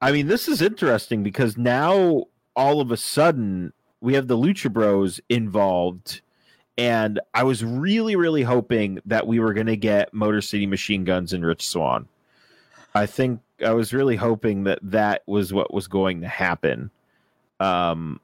[0.00, 2.24] I mean, this is interesting because now
[2.56, 6.20] all of a sudden we have the Lucha Bros involved.
[6.76, 11.04] And I was really, really hoping that we were going to get Motor City Machine
[11.04, 12.08] Guns and Rich Swann.
[12.94, 16.90] I think I was really hoping that that was what was going to happen.
[17.60, 18.20] Um,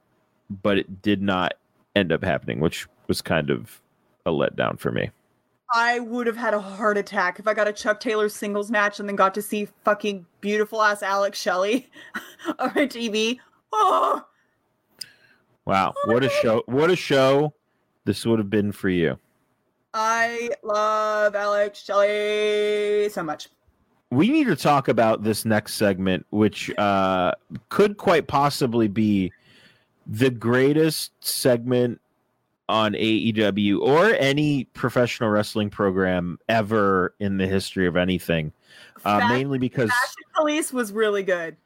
[0.49, 1.53] but it did not
[1.95, 3.81] end up happening, which was kind of
[4.25, 5.11] a letdown for me.
[5.73, 8.99] I would have had a heart attack if I got a Chuck Taylor singles match
[8.99, 11.89] and then got to see fucking beautiful ass Alex Shelley
[12.59, 13.39] on my TV.
[13.71, 14.23] Oh,
[15.69, 16.63] Wow, what a show!
[16.65, 17.53] What a show
[18.05, 19.19] this would have been for you.
[19.93, 23.49] I love Alex Shelley so much.
[24.09, 27.33] We need to talk about this next segment, which uh,
[27.69, 29.31] could quite possibly be
[30.07, 32.01] the greatest segment
[32.69, 38.53] on AEW or any professional wrestling program ever in the history of anything.
[39.03, 41.57] Uh, Fashion- mainly because Fashion Police was really good.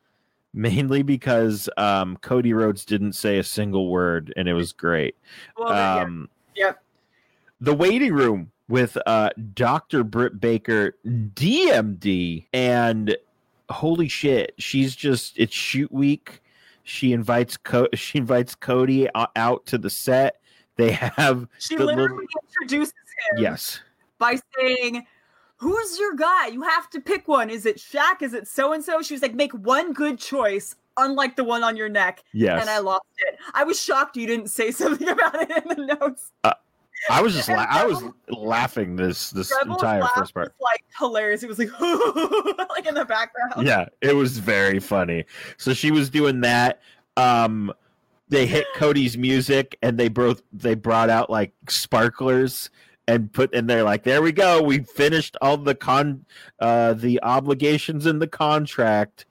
[0.54, 5.16] mainly because um, Cody Rhodes didn't say a single word and it was great.
[5.58, 6.02] Well, yeah.
[6.04, 6.82] Um, Yep.
[7.62, 10.04] The waiting room with uh, Dr.
[10.04, 13.18] Britt Baker, DMD, and
[13.70, 16.42] holy shit, she's just it's shoot week.
[16.84, 20.38] She invites Co- she invites Cody out to the set.
[20.76, 22.94] They have She the literally little- introduces
[23.32, 23.80] him yes,
[24.18, 25.06] by saying,
[25.58, 26.48] Who's your guy?
[26.48, 27.50] You have to pick one.
[27.50, 28.22] Is it Shaq?
[28.22, 29.02] Is it so and so?
[29.02, 32.24] She was like, Make one good choice, unlike the one on your neck.
[32.34, 32.60] yes.
[32.62, 33.38] And I lost it.
[33.54, 36.32] I was shocked you didn't say something about it in the notes.
[37.10, 40.54] I was just la- I was laughing this this Rebel's entire first part.
[40.58, 41.44] was like hilarious.
[41.44, 41.70] It was like,
[42.70, 43.68] like in the background.
[43.68, 45.26] yeah it was very funny
[45.58, 46.80] so she was doing that
[47.18, 47.74] um
[48.34, 52.70] they hit cody's music and they both they brought out like sparklers
[53.08, 56.26] and put and they're like there we go we finished all the con
[56.60, 59.26] uh the obligations in the contract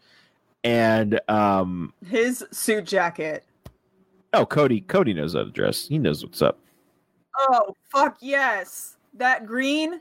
[0.63, 3.45] and um His suit jacket.
[4.33, 6.59] oh cody cody knows how to dress he knows what's up
[7.49, 8.99] Oh, fuck yes.
[9.15, 10.01] That green.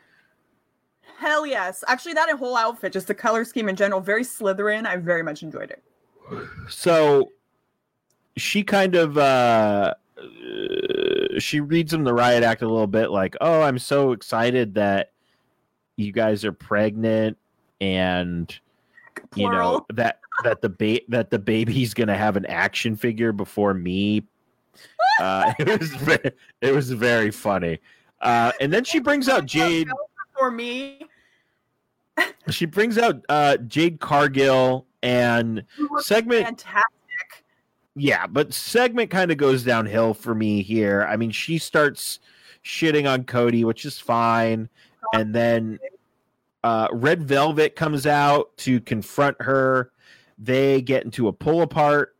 [1.18, 1.82] Hell yes.
[1.88, 4.86] Actually, that whole outfit, just the color scheme in general, very Slytherin.
[4.86, 5.82] I very much enjoyed it.
[6.70, 7.30] so
[8.38, 9.94] she kind of uh
[11.39, 15.12] she reads him the riot act a little bit like oh i'm so excited that
[15.98, 17.38] you guys are pregnant
[17.80, 18.60] and
[19.36, 23.74] you know that that the ba- that the baby's gonna have an action figure before
[23.74, 24.24] me.
[25.20, 27.80] Uh it was ve- it was very funny.
[28.22, 29.89] Uh and then she brings out jade
[30.39, 31.02] For me,
[32.50, 35.63] she brings out uh jade cargill and
[36.00, 37.01] segment fantastic.
[37.96, 41.06] Yeah, but segment kind of goes downhill for me here.
[41.10, 42.20] I mean, she starts
[42.64, 44.70] shitting on Cody, which is fine,
[45.14, 45.78] and then
[46.64, 49.92] uh, Red Velvet comes out to confront her.
[50.38, 52.16] They get into a pull apart,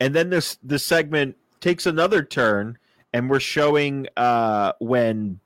[0.00, 2.78] and then this the segment takes another turn,
[3.12, 5.38] and we're showing uh, when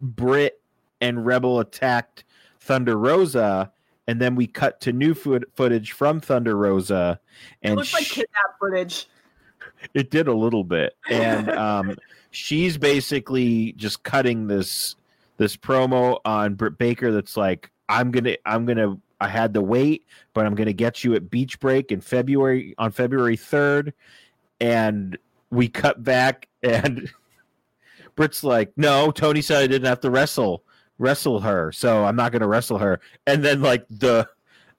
[0.00, 0.62] Britt
[1.00, 2.24] and Rebel attacked
[2.60, 3.70] Thunder Rosa.
[4.06, 7.18] And then we cut to new foot footage from Thunder Rosa,
[7.62, 9.06] It and looks like kidnap footage.
[9.94, 11.96] it did a little bit, and um,
[12.30, 14.96] she's basically just cutting this
[15.36, 17.12] this promo on Britt Baker.
[17.12, 21.14] That's like, I'm gonna, I'm gonna, I had to wait, but I'm gonna get you
[21.14, 23.94] at Beach Break in February on February third,
[24.60, 25.16] and
[25.50, 27.10] we cut back, and
[28.16, 30.63] Britt's like, no, Tony said I didn't have to wrestle
[30.98, 34.28] wrestle her, so I'm not gonna wrestle her, and then like the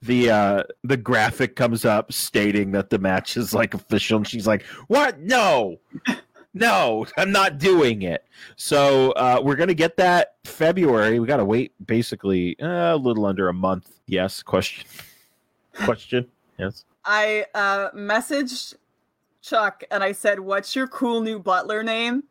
[0.02, 4.48] the uh the graphic comes up stating that the match is like official and she's
[4.48, 5.20] like what?
[5.20, 5.80] No!
[6.54, 7.06] No!
[7.18, 8.26] I'm not doing it.
[8.56, 11.20] So uh we're gonna get that february.
[11.20, 13.90] We gotta wait basically uh, a little under a month.
[14.06, 14.44] Yes?
[14.44, 14.86] Question?
[15.74, 16.28] Question?
[16.58, 16.86] Yes?
[17.04, 18.76] I uh, messaged
[19.42, 22.24] Chuck and I said, "What's your cool new butler name?"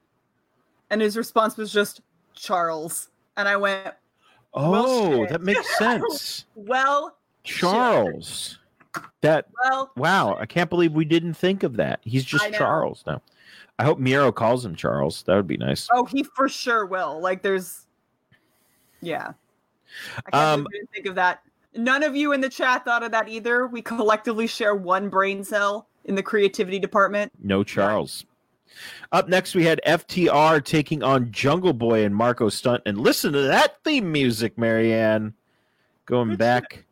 [0.90, 2.01] And his response was just
[2.35, 3.09] Charles.
[3.37, 3.94] And I went,
[4.55, 5.31] oh shit.
[5.31, 8.59] that makes sense "Well, charles
[9.20, 13.20] that well, wow i can't believe we didn't think of that he's just charles now
[13.81, 17.20] i hope miro calls him charles that would be nice oh, he for sure will."
[17.20, 17.87] Like, there's,
[19.03, 19.33] yeah.
[20.27, 21.40] I can't Um, believe we didn't think of that.
[21.77, 23.66] None of you in the chat thought of that either.
[23.66, 27.33] We collectively share one brain cell in the creativity department.
[27.42, 28.25] No Charles.
[29.13, 32.83] Up next, we had FTR taking on Jungle Boy and Marco Stunt.
[32.87, 35.35] And listen to that theme music, Marianne.
[36.07, 36.85] Going back,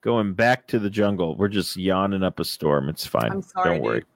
[0.00, 1.34] going back to the jungle.
[1.36, 2.88] We're just yawning up a storm.
[2.88, 3.32] It's fine.
[3.32, 4.00] I'm sorry, Don't worry.
[4.00, 4.06] dude.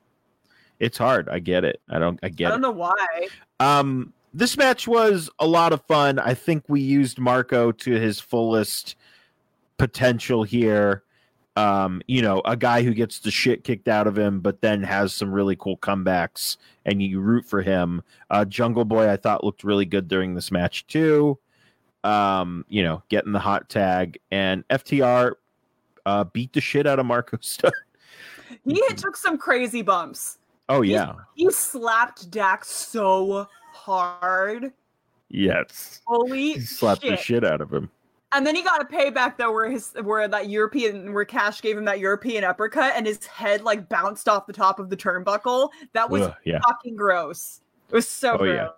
[0.81, 1.29] It's hard.
[1.29, 1.81] I get it.
[1.91, 2.21] I don't.
[2.23, 2.47] I get.
[2.47, 2.63] I don't it.
[2.63, 3.29] know why.
[3.59, 6.19] Um, this match was a lot of fun.
[6.21, 8.95] I think we used Marco to his fullest
[9.77, 11.03] potential here.
[11.59, 14.81] Um, you know, a guy who gets the shit kicked out of him, but then
[14.85, 16.57] has some really cool comebacks,
[16.87, 18.01] and you root for him.
[18.31, 21.37] Uh, Jungle Boy, I thought looked really good during this match too.
[22.05, 25.33] Um, you know, getting the hot tag, and FTR
[26.07, 27.75] uh, beat the shit out of Marco Stunt.
[28.65, 30.39] He took some crazy bumps.
[30.69, 34.73] Oh yeah, He slapped Dax so hard.
[35.29, 37.11] yes, Holy he slapped shit.
[37.11, 37.91] the shit out of him.
[38.33, 41.79] And then he got a payback though, where his where that European where Cash gave
[41.79, 45.71] him that European uppercut, and his head like bounced off the top of the turnbuckle.
[45.95, 46.59] That was Ugh, yeah.
[46.67, 47.61] fucking gross.
[47.89, 48.55] It was so Oh, gross.
[48.55, 48.69] yeah.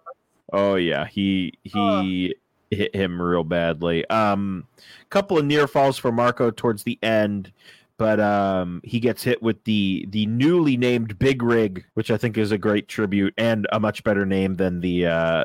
[0.52, 2.34] Oh yeah, he he
[2.70, 4.08] hit him real badly.
[4.08, 4.64] Um,
[5.08, 7.52] couple of near falls for Marco towards the end,
[7.96, 12.38] but um, he gets hit with the the newly named Big Rig, which I think
[12.38, 15.44] is a great tribute and a much better name than the uh,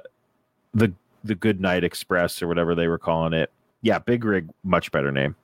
[0.75, 0.93] the
[1.23, 3.51] the Good Night Express or whatever they were calling it.
[3.85, 5.35] Yeah, Big Rig, much better name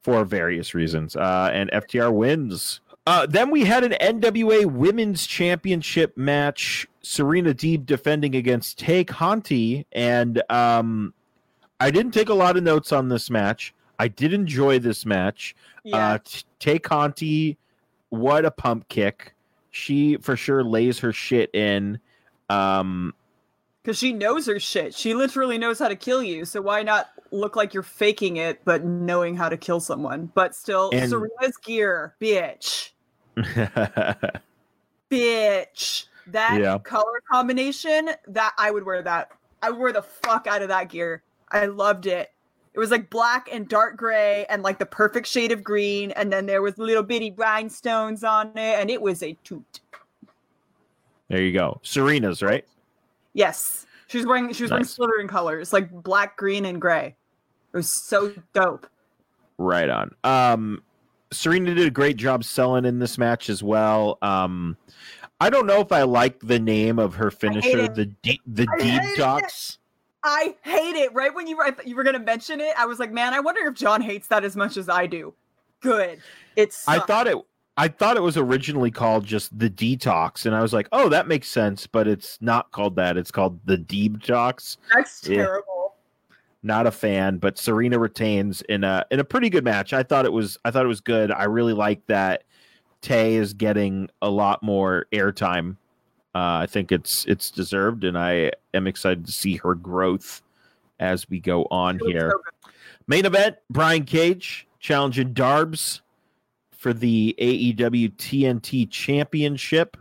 [0.00, 1.16] for various reasons.
[1.16, 2.80] Uh, and FTR wins.
[3.06, 6.88] Uh, then we had an NWA Women's Championship match.
[7.02, 11.12] Serena Deeb defending against Tay Conti, and um,
[11.78, 13.74] I didn't take a lot of notes on this match.
[13.98, 15.54] I did enjoy this match.
[15.84, 16.14] Yeah.
[16.14, 16.18] Uh,
[16.58, 17.58] Tay Conti,
[18.08, 19.34] what a pump kick!
[19.72, 22.00] She for sure lays her shit in.
[22.48, 23.12] Um,
[23.82, 24.94] Because she knows her shit.
[24.94, 26.46] She literally knows how to kill you.
[26.46, 30.30] So why not look like you're faking it, but knowing how to kill someone?
[30.34, 32.90] But still, And- Serena's gear, bitch,
[35.10, 36.06] bitch.
[36.26, 36.78] That Yeah.
[36.78, 39.32] color combination, that I would wear that.
[39.62, 41.22] I would wear the fuck out of that gear.
[41.50, 42.30] I loved it.
[42.72, 46.32] It was like black and dark gray and like the perfect shade of green, and
[46.32, 49.80] then there was little bitty rhinestones on it, and it was a toot.
[51.28, 52.64] there you go, Serena's right.
[53.34, 53.86] Yes.
[54.06, 54.96] She was wearing she was wearing Nice.
[54.96, 57.16] Slytherin colors, like black, green, and gray.
[57.72, 58.86] It was so dope.
[59.58, 60.14] Right on.
[60.24, 60.82] Um,
[61.32, 64.18] Serena did a great job selling in this match as well.
[64.22, 64.76] Um,
[65.40, 68.78] I don't know if I like the name of her finisher, the deep, the I
[68.78, 69.18] deep it.
[69.18, 69.78] docs.
[70.22, 71.14] I hate it.
[71.14, 73.66] Right when you were you were gonna mention it, I was like, man, I wonder
[73.66, 75.32] if John hates that as much as I do.
[75.80, 76.20] Good.
[76.56, 77.38] It's I thought it.
[77.76, 81.26] I thought it was originally called just the detox, and I was like, "Oh, that
[81.26, 83.16] makes sense," but it's not called that.
[83.16, 84.76] It's called the deep docs.
[84.94, 85.64] that's terrible.
[86.62, 89.92] Not a fan, but Serena retains in a in a pretty good match.
[89.94, 90.58] I thought it was.
[90.64, 91.32] I thought it was good.
[91.32, 92.44] I really like that.
[93.00, 95.76] Tay is getting a lot more airtime.
[96.34, 100.42] Uh, I think it's it's deserved, and I am excited to see her growth
[100.98, 102.30] as we go on here.
[102.30, 102.72] so.
[103.06, 106.02] Main event: Brian Cage challenging Darbs
[106.72, 109.96] for the AEW TNT Championship.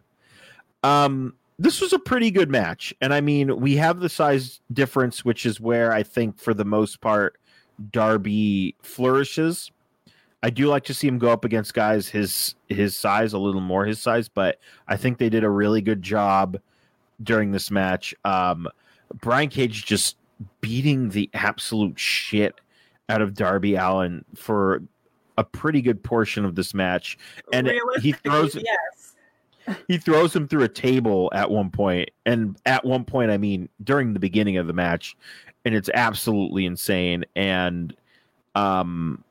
[0.84, 5.26] Um, this was a pretty good match, and I mean, we have the size difference,
[5.26, 7.38] which is where I think, for the most part,
[7.91, 9.70] Darby flourishes.
[10.41, 13.60] I do like to see him go up against guys his his size, a little
[13.60, 14.57] more his size, but
[14.88, 16.57] I think they did a really good job
[17.22, 18.16] during this match.
[18.24, 18.70] Um,
[19.16, 20.16] Brian Cage just
[20.62, 22.55] beating the absolute shit
[23.10, 24.82] out of Darby Allin for
[25.38, 27.18] a pretty good portion of this match,
[27.51, 27.70] and
[28.01, 29.16] he throws yes.
[29.88, 33.70] He throws him through a table at one point, and at one point, I mean
[33.84, 35.16] during the beginning of the match,
[35.66, 37.26] and it's absolutely insane.
[37.36, 37.95] And
[38.55, 39.24] um,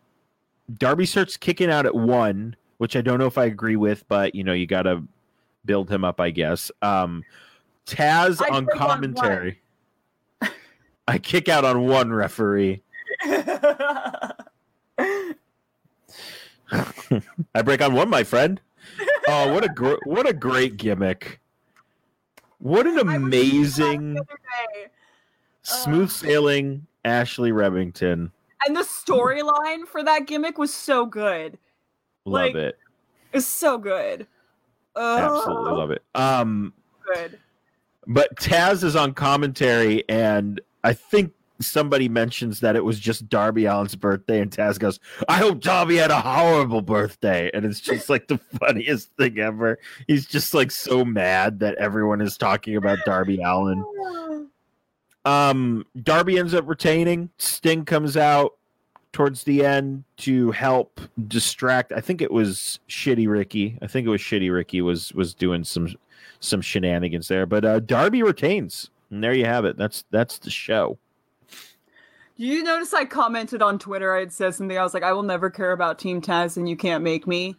[0.74, 4.34] Darby starts kicking out at one, which I don't know if I agree with, but
[4.34, 5.02] you know you got to
[5.64, 6.70] build him up, I guess.
[6.82, 7.24] Um,
[7.86, 9.60] Taz I on click on commentary.
[11.08, 12.82] I kick out on one referee.
[13.24, 14.42] I
[17.64, 18.60] break on one, my friend.
[19.30, 21.40] Oh, what a gr- what a great gimmick!
[22.58, 24.38] What an I was thinking about it amazing the other
[24.74, 24.86] day.
[25.62, 28.32] smooth sailing Ashley Remington.
[28.66, 31.58] And the storyline for that gimmick was so good.
[32.24, 32.78] Love Like, it.
[33.32, 34.26] It's so good.
[34.96, 36.02] Absolutely love it.
[36.16, 36.72] Um,
[37.14, 37.38] Good.
[38.06, 43.66] but Taz is on commentary, and I think somebody mentions that it was just Darby
[43.66, 48.08] Allin's birthday, and Taz goes, "I hope Darby had a horrible birthday," and it's just
[48.08, 49.78] like the funniest thing ever.
[50.06, 53.84] He's just like so mad that everyone is talking about Darby Allin.
[55.24, 57.30] Um, Darby ends up retaining.
[57.38, 58.54] Sting comes out
[59.12, 61.92] towards the end to help distract.
[61.92, 63.78] I think it was Shitty Ricky.
[63.82, 65.88] I think it was Shitty Ricky was was doing some
[66.40, 67.46] some shenanigans there.
[67.46, 69.76] But uh, Darby retains, and there you have it.
[69.76, 70.98] That's that's the show.
[72.40, 74.14] You notice I commented on Twitter.
[74.14, 74.78] I had said something.
[74.78, 77.56] I was like, I will never care about Team Taz and you can't make me.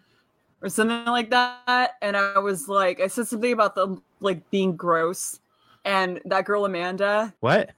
[0.62, 1.96] Or something like that.
[2.02, 5.40] And I was like, I said something about them like being gross.
[5.86, 7.72] And that girl Amanda, What?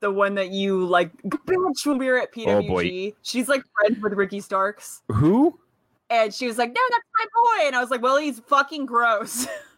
[0.00, 3.12] the one that you like bitch when we were at PWG, Oh, boy.
[3.22, 5.02] she's like friends with Ricky Starks.
[5.10, 5.58] Who?
[6.10, 7.66] And she was like, No, that's my boy.
[7.66, 9.46] And I was like, Well, he's fucking gross.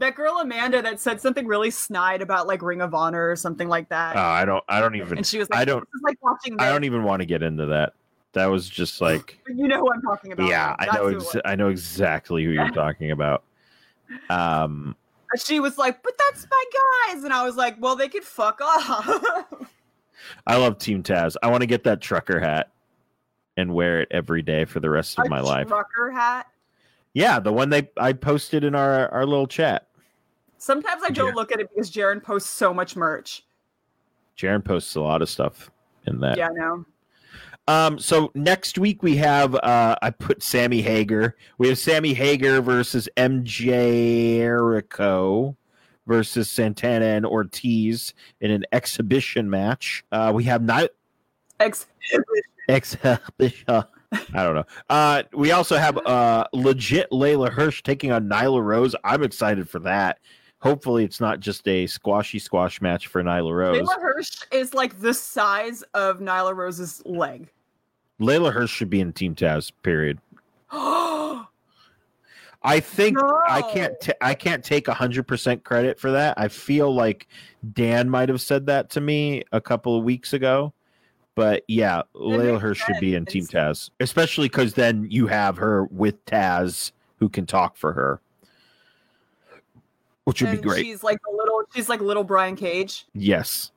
[0.00, 3.68] that girl Amanda that said something really snide about like Ring of Honor or something
[3.68, 4.16] like that.
[4.16, 4.64] Oh, I don't.
[4.68, 5.18] I don't even.
[5.18, 5.86] and she was like, I don't.
[5.92, 7.94] This like watching I don't even want to get into that.
[8.32, 9.38] That was just like.
[9.46, 10.48] You know who I'm talking about.
[10.48, 11.06] Yeah, I know.
[11.06, 13.44] Ex- I know exactly who you're talking about.
[14.28, 14.96] Um.
[15.36, 16.64] She was like, "But that's my
[17.12, 19.68] guys," and I was like, "Well, they could fuck off."
[20.48, 21.36] I love Team Taz.
[21.44, 22.72] I want to get that trucker hat
[23.56, 25.68] and wear it every day for the rest of A my life.
[25.68, 26.48] Trucker hat.
[27.14, 29.88] Yeah, the one they I posted in our our little chat.
[30.60, 33.46] Sometimes I don't look at it because Jaron posts so much merch.
[34.36, 35.70] Jaron posts a lot of stuff
[36.06, 36.36] in that.
[36.36, 36.84] Yeah, I know.
[37.66, 41.36] Um, so next week we have uh, I put Sammy Hager.
[41.56, 45.56] We have Sammy Hager versus MJ Jericho
[46.06, 50.04] versus Santana and Ortiz in an exhibition match.
[50.12, 50.88] Uh, we have Ni-
[51.58, 51.86] Ex-
[52.68, 53.64] exhibition.
[53.68, 53.84] I
[54.32, 54.64] don't know.
[54.90, 58.94] Uh, we also have uh, legit Leyla Hirsch taking on Nyla Rose.
[59.04, 60.18] I'm excited for that.
[60.60, 63.80] Hopefully, it's not just a squashy squash match for Nyla Rose.
[63.80, 67.50] Leyla Hirsch is like the size of Nyla Rose's leg.
[68.20, 69.72] Leyla Hirsch should be in Team Taz.
[69.82, 70.18] Period.
[72.62, 73.16] I think
[73.48, 73.98] I can't.
[74.00, 76.34] T- I can't take hundred percent credit for that.
[76.36, 77.26] I feel like
[77.72, 80.74] Dan might have said that to me a couple of weeks ago.
[81.34, 83.46] But yeah, Leyla Hirsch should be in Team.
[83.46, 88.20] Taz, especially because then you have her with Taz, who can talk for her,
[90.30, 90.84] which would be great.
[90.86, 91.62] She's like a little.
[91.74, 93.72] She's like little Brian Cage, Yes,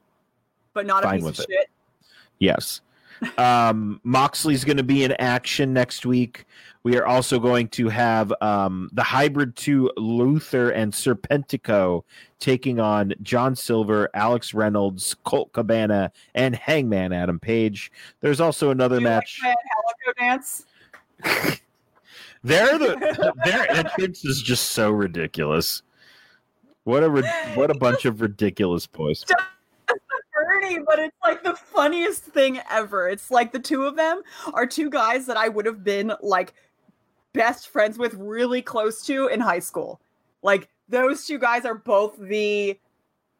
[0.74, 1.48] but not Fine a piece of it.
[1.50, 1.70] shit.
[2.40, 2.82] yes.
[3.38, 6.46] Um, Moxley's going to be in action next week.
[6.84, 12.04] We are also going to have um, the hybrid two Luther and Serpentico
[12.40, 17.92] taking on John Silver, Alex Reynolds, Colt Cabana, and Hangman Adam Page.
[18.20, 19.40] There's also another Do match.
[19.44, 19.56] Like
[20.20, 20.66] dance.
[22.44, 25.82] Their the their entrance is just so ridiculous.
[26.84, 27.10] What a
[27.56, 29.26] what a bunch of ridiculous boys.
[30.34, 33.08] Bernie, but it's like the funniest thing ever.
[33.08, 34.22] It's like the two of them
[34.54, 36.54] are two guys that I would have been like
[37.34, 40.00] best friends with, really close to in high school.
[40.42, 42.78] Like those two guys are both the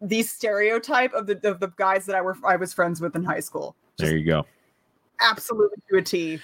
[0.02, 3.24] the stereotype of the of the guys that I were I was friends with in
[3.24, 3.76] high school.
[3.98, 4.46] There you go.
[5.20, 6.40] Absolutely to a T.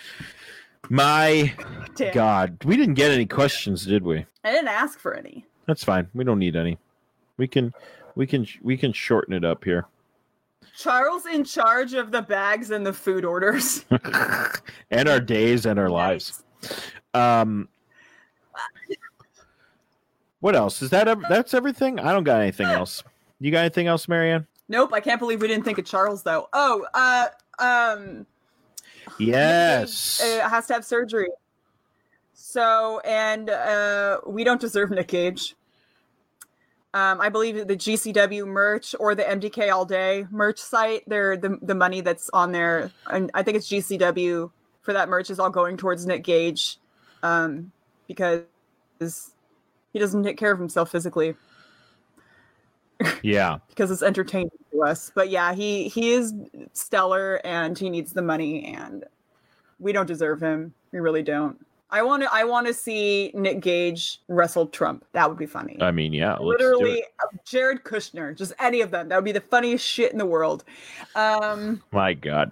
[0.90, 1.54] My
[1.96, 2.14] Damn.
[2.14, 4.26] God, we didn't get any questions, did we?
[4.44, 5.46] I didn't ask for any.
[5.68, 6.08] That's fine.
[6.14, 6.78] We don't need any.
[7.40, 7.74] We can
[8.16, 9.86] we can we can shorten it up here.
[10.78, 13.86] Charles in charge of the bags and the food orders.
[14.92, 16.44] and our days and our lives.
[17.14, 17.70] Um
[20.42, 20.82] What else?
[20.82, 22.00] Is that ev- that's everything?
[22.00, 23.04] I don't got anything else.
[23.40, 24.46] You got anything else, Marianne?
[24.68, 26.50] Nope, I can't believe we didn't think of Charles though.
[26.54, 27.28] Oh, uh
[27.58, 28.26] um
[29.18, 30.22] Yes.
[30.22, 31.30] uh, has to have surgery.
[32.34, 35.56] So, and uh, we don't deserve Nick Gage.
[36.94, 41.58] Um, I believe the GCW merch or the MDK All Day merch site, they're the
[41.62, 45.52] the money that's on there, and I think it's GCW for that merch is all
[45.52, 46.78] going towards Nick Gage,
[47.22, 47.72] um,
[48.08, 48.44] because
[49.94, 51.36] he doesn't take care of himself physically
[53.22, 53.60] Yeah.
[53.70, 55.12] because it's entertaining to us.
[55.14, 56.34] But yeah, he he is
[56.74, 59.06] stellar and he needs the money and
[59.80, 60.74] we don't deserve him.
[60.92, 61.66] We really don't.
[61.92, 65.06] I want to I want to see Nick Gage wrestle Trump.
[65.14, 65.78] That would be funny.
[65.82, 66.38] I mean, yeah.
[66.38, 67.04] Literally
[67.46, 69.10] Jared Kushner, just any of them.
[69.10, 70.64] That would be the funniest shit in the world.
[71.16, 72.52] Um My God.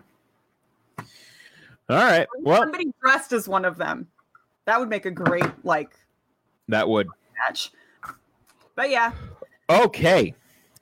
[1.89, 2.27] All right.
[2.41, 4.07] Well, somebody dressed as one of them.
[4.65, 5.91] That would make a great like
[6.67, 7.07] that would.
[7.45, 7.71] match.
[8.75, 9.11] But yeah,
[9.69, 10.33] Okay.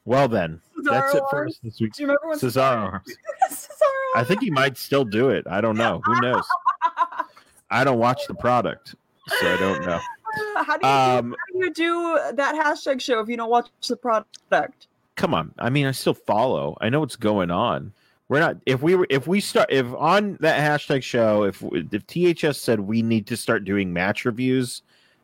[0.06, 1.93] Well then, that's it for us this week.
[1.93, 3.01] Do you remember when Cesaro.
[3.49, 5.45] Cesaro I think he might still do it.
[5.49, 6.01] I don't know.
[6.06, 6.45] Who knows?
[7.70, 8.95] I don't watch the product,
[9.28, 9.99] so I don't know.
[10.66, 13.49] How do you Um, do, how do you do that hashtag show if you don't
[13.49, 14.88] watch the product?
[15.16, 15.53] Come on.
[15.57, 16.78] I mean, I still follow.
[16.82, 17.93] I know what's going on.
[18.28, 18.57] We're not.
[18.66, 22.80] If we were, if we start, if on that hashtag show, if if THS said
[22.82, 24.82] we need to start doing match reviews,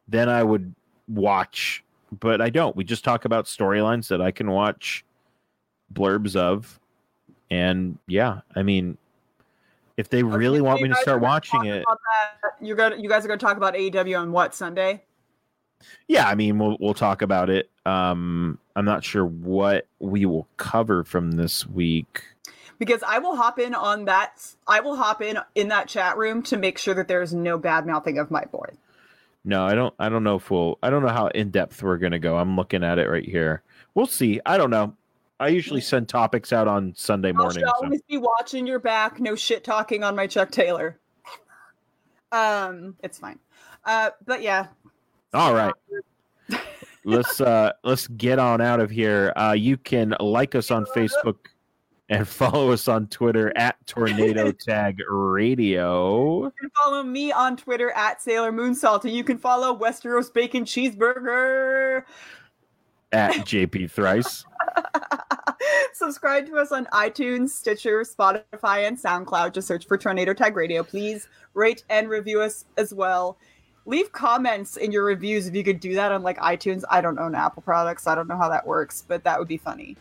[0.07, 0.73] then I would
[1.09, 1.83] watch.
[2.19, 2.75] But I don't.
[2.75, 5.03] We just talk about storylines that I can watch
[5.93, 6.79] blurbs of,
[7.49, 8.97] and yeah, I mean,
[10.01, 13.23] if they really Okay, want me to start watching it, that- You're gonna, you guys
[13.23, 15.03] are going to talk about AEW on what Sunday?
[16.07, 17.69] yeah, I mean, we'll we'll talk about it.
[17.85, 22.23] Um, I'm not sure what we will cover from this week.
[22.79, 24.55] Because I will hop in on that.
[24.67, 27.59] I will hop in in that chat room to make sure that there is no
[27.59, 28.69] bad mouthing of my boy.
[29.45, 29.93] No, I don't.
[29.99, 30.79] I don't know if we'll.
[30.81, 32.37] I don't know how in depth we're gonna go.
[32.37, 33.61] I'm looking at it right here.
[33.93, 34.39] We'll see.
[34.45, 34.95] I don't know.
[35.41, 37.65] I usually send topics out on Sunday morning.
[37.65, 39.19] so- always be watching your back.
[39.19, 40.99] No shit talking on my Chuck Taylor.
[42.31, 43.39] Um, it's fine.
[43.83, 44.67] Uh, but yeah.
[45.33, 45.73] All right.
[47.05, 49.33] let's uh let's get on out of here.
[49.35, 51.37] Uh, you can like us on Facebook
[52.09, 56.43] and follow us on Twitter at Tornado Tag Radio.
[56.45, 60.65] You can follow me on Twitter at Sailor Moonsalt, and you can follow Westeros Bacon
[60.65, 62.03] Cheeseburger.
[63.13, 64.45] At JP Thrice.
[65.93, 69.53] Subscribe to us on iTunes, Stitcher, Spotify, and SoundCloud.
[69.53, 70.83] Just search for Tornado Tag Radio.
[70.83, 73.37] Please rate and review us as well.
[73.85, 76.83] Leave comments in your reviews if you could do that on like iTunes.
[76.89, 78.07] I don't own Apple products.
[78.07, 79.97] I don't know how that works, but that would be funny.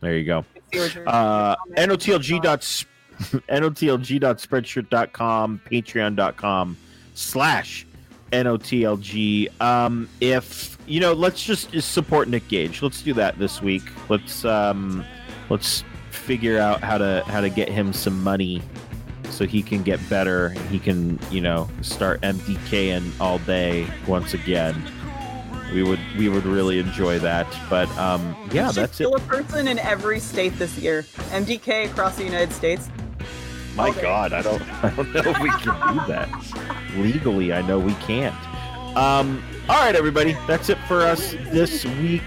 [0.00, 0.44] There you go.
[0.72, 2.60] See what your- Uh, your comments- NOTLG dot
[3.48, 6.76] notlg.spreadshirt.com, patreon.com
[7.14, 7.85] slash
[8.32, 9.60] notlg.
[9.60, 12.82] Um, if you know, let's just, just support Nick Gage.
[12.82, 13.82] Let's do that this week.
[14.08, 15.04] Let's um,
[15.50, 18.62] let's figure out how to how to get him some money
[19.30, 20.50] so he can get better.
[20.70, 24.80] He can you know start MDKing all day once again.
[25.72, 27.46] We would we would really enjoy that.
[27.68, 29.04] But um, yeah, that's it.
[29.04, 31.02] kill a person in every state this year.
[31.30, 32.88] MDK across the United States.
[33.76, 33.90] My.
[33.90, 36.28] God, I don't, I don't know if we can do that
[36.96, 37.52] legally.
[37.52, 38.34] I know we can't.
[38.96, 42.22] Um, all right, everybody, that's it for us this week.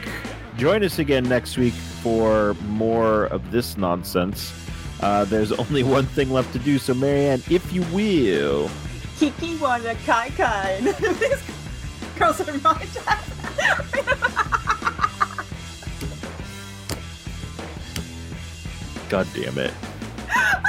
[0.58, 4.54] Join us again next week for more of this nonsense.
[5.02, 8.70] Uh, there's only one thing left to do, so Marianne, if you will,
[9.18, 10.80] Kiki wanna kai kai.
[10.82, 11.42] These
[12.18, 12.86] girls are my
[19.10, 19.74] God damn it.